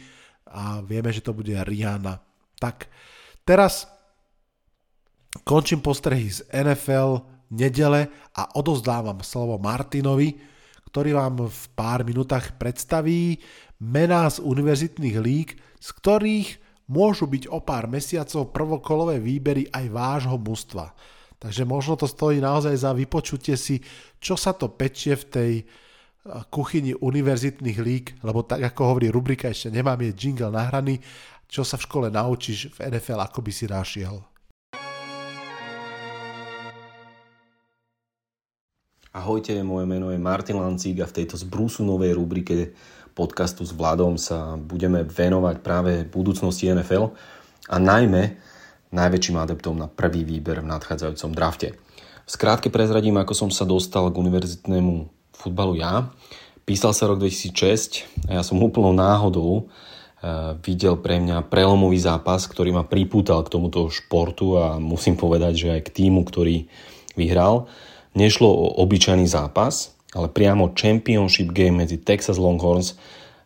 [0.50, 2.18] a vieme, že to bude Rihanna.
[2.58, 2.90] Tak
[3.46, 3.86] teraz
[5.46, 7.22] končím postrehy z NFL
[7.54, 10.34] nedele a odozdávam slovo Martinovi,
[10.90, 13.38] ktorý vám v pár minútach predstaví
[13.78, 15.48] mená z univerzitných líg,
[15.78, 20.92] z ktorých môžu byť o pár mesiacov prvokolové výbery aj vášho mužstva.
[21.38, 23.78] Takže možno to stojí naozaj za vypočutie si,
[24.18, 25.66] čo sa to pečie v tej eh,
[26.50, 30.98] kuchyni univerzitných líg, lebo tak ako hovorí rubrika, ešte nemám je jingle nahraný,
[31.48, 34.20] čo sa v škole naučíš v NFL, ako by si našiel.
[39.18, 42.70] Ahojte, moje meno je Martin Lancík a v tejto zbrúsu novej rubrike
[43.18, 47.10] podcastu s Vladom sa budeme venovať práve budúcnosti NFL
[47.66, 48.38] a najmä
[48.94, 51.74] najväčším adeptom na prvý výber v nadchádzajúcom drafte.
[52.22, 56.14] V skrátke prezradím, ako som sa dostal k univerzitnému futbalu ja.
[56.62, 62.46] Písal sa rok 2006 a ja som úplnou náhodou uh, videl pre mňa prelomový zápas,
[62.46, 66.70] ktorý ma pripútal k tomuto športu a musím povedať, že aj k týmu, ktorý
[67.18, 67.66] vyhral.
[68.16, 72.96] Nešlo o obyčajný zápas, ale priamo Championship Game medzi Texas Longhorns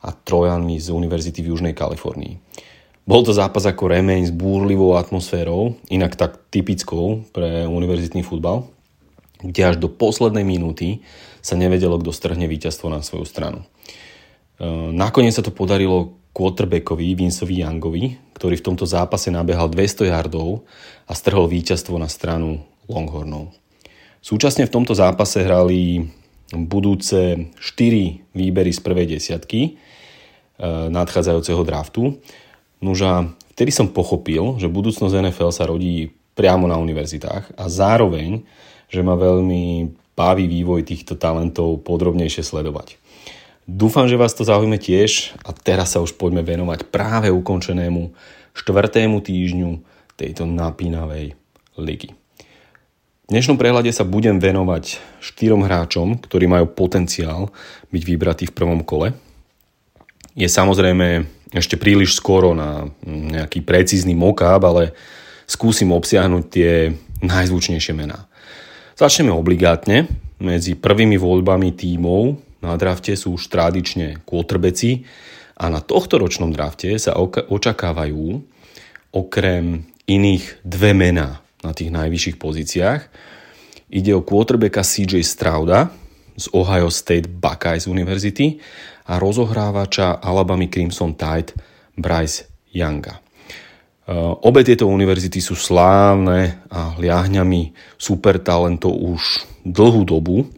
[0.03, 2.39] a Trojanmi z Univerzity v Južnej Kalifornii.
[3.03, 8.71] Bol to zápas ako remeň s búrlivou atmosférou, inak tak typickou pre univerzitný futbal,
[9.43, 11.03] kde až do poslednej minúty
[11.43, 13.67] sa nevedelo, kto strhne víťazstvo na svoju stranu.
[13.67, 18.05] E, nakoniec sa to podarilo quarterbackovi Vinceovi Youngovi,
[18.39, 20.63] ktorý v tomto zápase nabehal 200 yardov
[21.11, 23.51] a strhol víťazstvo na stranu Longhornov.
[24.23, 26.07] Súčasne v tomto zápase hrali
[26.55, 29.71] budúce 4 výbery z prvej desiatky e,
[30.95, 32.23] nadchádzajúceho draftu.
[32.79, 38.47] Nože vtedy som pochopil, že budúcnosť NFL sa rodí priamo na univerzitách a zároveň,
[38.87, 43.03] že ma veľmi baví vývoj týchto talentov podrobnejšie sledovať.
[43.67, 48.15] Dúfam, že vás to zaujme tiež a teraz sa už poďme venovať práve ukončenému
[48.55, 49.71] štvrtému týždňu
[50.15, 51.35] tejto napínavej
[51.75, 52.22] ligy.
[53.23, 57.55] V dnešnom prehľade sa budem venovať štyrom hráčom, ktorí majú potenciál
[57.95, 59.15] byť vybratí v prvom kole.
[60.35, 61.23] Je samozrejme
[61.55, 64.91] ešte príliš skoro na nejaký precízny mock-up, ale
[65.47, 66.91] skúsim obsiahnuť tie
[67.23, 68.27] najzvučnejšie mená.
[68.99, 70.11] Začneme obligátne.
[70.43, 75.07] Medzi prvými voľbami tímov na drafte sú už tradične quarterbacki
[75.63, 78.43] a na tohto ročnom drafte sa očakávajú
[79.15, 83.01] okrem iných dve mená na tých najvyšších pozíciách.
[83.93, 85.93] Ide o quarterbacka CJ Strauda
[86.37, 88.57] z Ohio State Buckeyes University
[89.07, 91.53] a rozohrávača Alabama Crimson Tide
[91.99, 93.21] Bryce Younga.
[94.03, 100.51] Uh, obe tieto univerzity sú slávne a liahňami super talentov už dlhú dobu.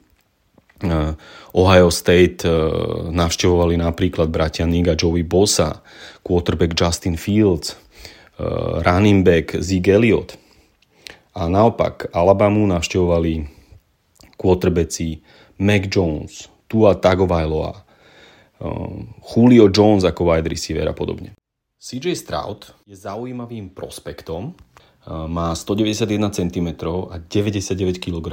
[0.81, 1.13] Uh,
[1.53, 5.85] Ohio State uh, navštevovali napríklad bratia Nick a Joey Bosa,
[6.25, 7.77] quarterback Justin Fields,
[8.83, 10.35] running back Zeke Elliott,
[11.35, 13.47] a naopak Alabamu navštevovali
[14.39, 15.19] quarterbacki
[15.59, 17.75] Mac Jones, Tua Tagovailoa,
[18.63, 21.35] um, Julio Jones ako wide receiver a podobne.
[21.79, 26.69] CJ Stroud je zaujímavým prospektom, uh, má 191 cm
[27.11, 28.27] a 99 kg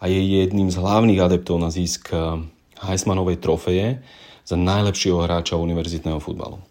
[0.00, 2.38] a je jedným z hlavných adeptov na zisk uh,
[2.78, 4.02] Heismanovej trofeje
[4.46, 6.62] za najlepšieho hráča univerzitného futbalu.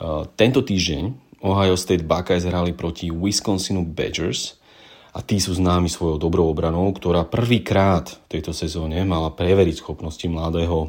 [0.00, 1.12] Uh, tento týždeň
[1.42, 4.61] Ohio State Buckeyes hrali proti Wisconsinu Badgers
[5.12, 10.24] a tí sú známi svojou dobrou obranou, ktorá prvýkrát v tejto sezóne mala preveriť schopnosti
[10.24, 10.88] mladého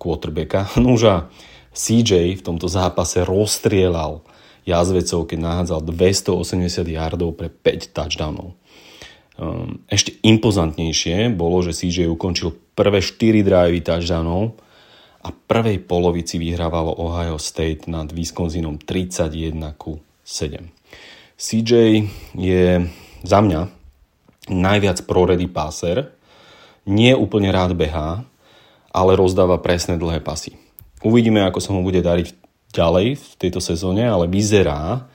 [0.00, 0.72] quarterbacka.
[0.80, 1.28] Núža
[1.76, 4.24] CJ v tomto zápase rozstrielal
[4.64, 8.56] jazvecov, keď nahádzal 280 yardov pre 5 touchdownov.
[9.40, 14.56] Ehm, ešte impozantnejšie bolo, že CJ ukončil prvé 4 drivey touchdownov
[15.20, 20.80] a prvej polovici vyhrávalo Ohio State nad Wisconsinom 31 ku 7.
[21.40, 21.72] CJ
[22.36, 22.84] je
[23.24, 23.68] za mňa
[24.48, 26.10] najviac proredy páser,
[26.88, 28.24] nie úplne rád behá,
[28.90, 30.56] ale rozdáva presné dlhé pasy.
[31.04, 32.34] Uvidíme, ako sa mu bude dariť
[32.74, 35.06] ďalej v tejto sezóne, ale vyzerá,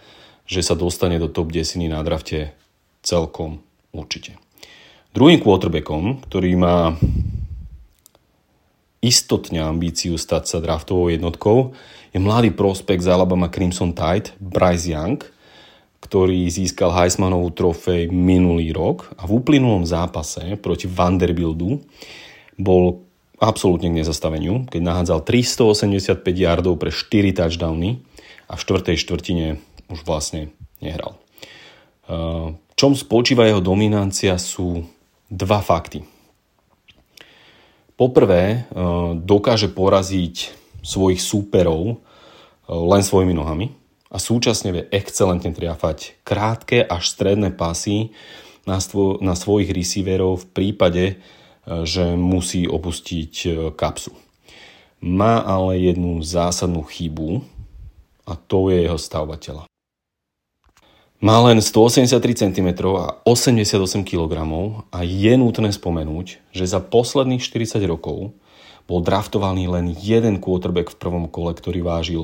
[0.46, 2.54] že sa dostane do top 10 na drafte
[3.02, 3.60] celkom
[3.92, 4.38] určite.
[5.12, 6.96] Druhým quarterbackom, ktorý má
[9.00, 11.78] istotne ambíciu stať sa draftovou jednotkou,
[12.16, 15.20] je mladý prospekt z Alabama Crimson Tide, Bryce Young–
[16.06, 21.82] ktorý získal Heismanovú trofej minulý rok a v uplynulom zápase proti Vanderbildu
[22.62, 23.02] bol
[23.42, 28.06] absolútne k nezastaveniu, keď nahádzal 385 yardov pre 4 touchdowny
[28.46, 29.48] a v štvrtej štvrtine
[29.90, 31.18] už vlastne nehral.
[32.06, 34.86] V čom spočíva jeho dominancia sú
[35.26, 36.06] dva fakty.
[37.98, 38.70] Poprvé,
[39.26, 40.54] dokáže poraziť
[40.86, 41.98] svojich súperov
[42.70, 48.14] len svojimi nohami a súčasne vie excelentne triafať krátke až stredné pasy
[48.66, 51.06] na, svo- na svojich receiverov v prípade,
[51.66, 53.34] že musí opustiť
[53.74, 54.14] kapsu.
[55.02, 57.46] Má ale jednu zásadnú chybu
[58.26, 59.38] a to je jeho stavba
[61.22, 64.34] Má len 183 cm a 88 kg
[64.92, 68.36] a je nutné spomenúť, že za posledných 40 rokov
[68.86, 72.24] bol draftovaný len jeden quarterback v prvom kole, ktorý vážil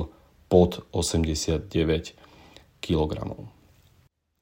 [0.52, 1.72] pod 89
[2.84, 3.12] kg.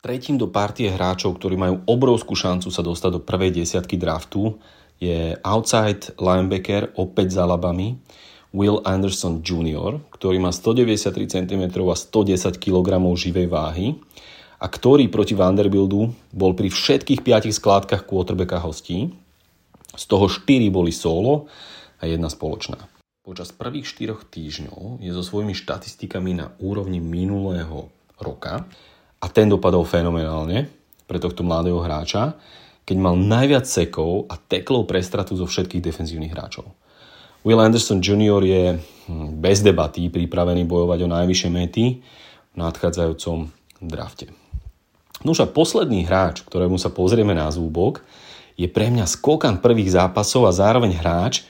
[0.02, 4.58] Tretím do partie hráčov, ktorí majú obrovskú šancu sa dostať do prvej desiatky draftu,
[4.98, 7.94] je outside linebacker opäť za Alabama
[8.50, 13.94] Will Anderson Jr., ktorý má 193 cm a 110 kg živej váhy
[14.58, 19.14] a ktorý proti Vanderbildu bol pri všetkých piatich skládkach quarterbacka hostí.
[19.94, 21.46] Z toho 4 boli solo
[22.02, 22.99] a jedna spoločná.
[23.30, 27.86] Počas prvých 4 týždňov je so svojimi štatistikami na úrovni minulého
[28.18, 28.66] roka
[29.22, 30.66] a ten dopadol fenomenálne
[31.06, 32.34] pre tohto mladého hráča
[32.90, 36.74] keď mal najviac sekov a teklov pre stratu zo všetkých defenzívnych hráčov.
[37.46, 38.42] Will Anderson Jr.
[38.42, 42.02] je hm, bez debaty pripravený bojovať o najvyššie mety
[42.50, 43.46] v nadchádzajúcom
[43.78, 44.34] drafte.
[45.22, 48.02] No a posledný hráč, ktorému sa pozrieme na zúbok,
[48.58, 51.46] je pre mňa skokan prvých zápasov a zároveň hráč,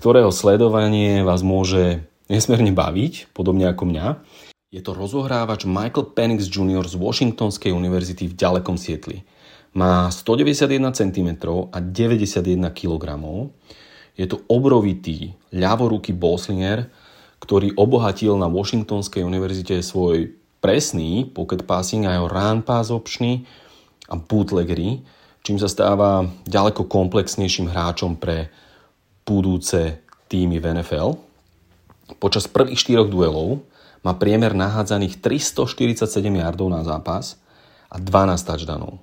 [0.00, 2.00] ktorého sledovanie vás môže
[2.32, 4.06] nesmierne baviť, podobne ako mňa.
[4.72, 6.88] Je to rozohrávač Michael Penix Jr.
[6.88, 9.28] z Washingtonskej univerzity v ďalekom Sietli.
[9.76, 11.28] Má 191 cm
[11.68, 13.06] a 91 kg.
[14.16, 16.88] Je to obrovitý ľavoruký boslinger,
[17.44, 20.32] ktorý obohatil na Washingtonskej univerzite svoj
[20.64, 23.44] presný pocket passing a jeho run pass opčný
[24.08, 25.04] a bootleggery,
[25.44, 28.48] čím sa stáva ďaleko komplexnejším hráčom pre
[29.30, 31.14] budúce týmy v NFL.
[32.18, 33.62] Počas prvých štyroch duelov
[34.02, 37.38] má priemer nahádzaných 347 yardov na zápas
[37.86, 38.98] a 12 touchdownov.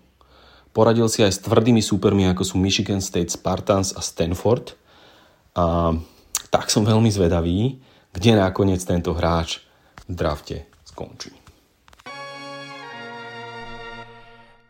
[0.75, 4.75] Poradil si aj s tvrdými súpermi, ako sú Michigan State Spartans a Stanford.
[5.55, 5.95] A
[6.51, 7.79] tak som veľmi zvedavý,
[8.11, 9.63] kde nakoniec tento hráč
[10.05, 11.31] v drafte skončí.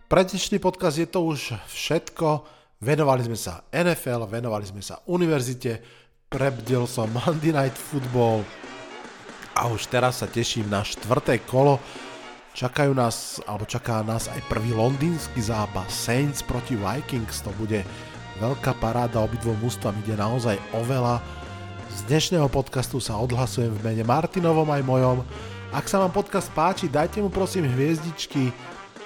[0.08, 0.24] Pre
[0.64, 2.57] podcast je to už všetko.
[2.78, 5.82] Venovali sme sa NFL, venovali sme sa univerzite,
[6.30, 8.46] prebdel som Monday Night Football
[9.58, 11.82] a už teraz sa teším na štvrté kolo
[12.58, 17.86] Čakajú nás, alebo čaká nás aj prvý londýnsky zápas Saints proti Vikings, to bude
[18.42, 21.22] veľká paráda obidvom mústvam, ide naozaj o veľa.
[21.94, 25.22] Z dnešného podcastu sa odhlasujem v mene Martinovom aj mojom.
[25.70, 28.50] Ak sa vám podcast páči, dajte mu prosím hviezdičky.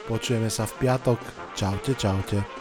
[0.07, 1.19] Počujeme sa v piatok.
[1.51, 2.60] Čaute, čaute.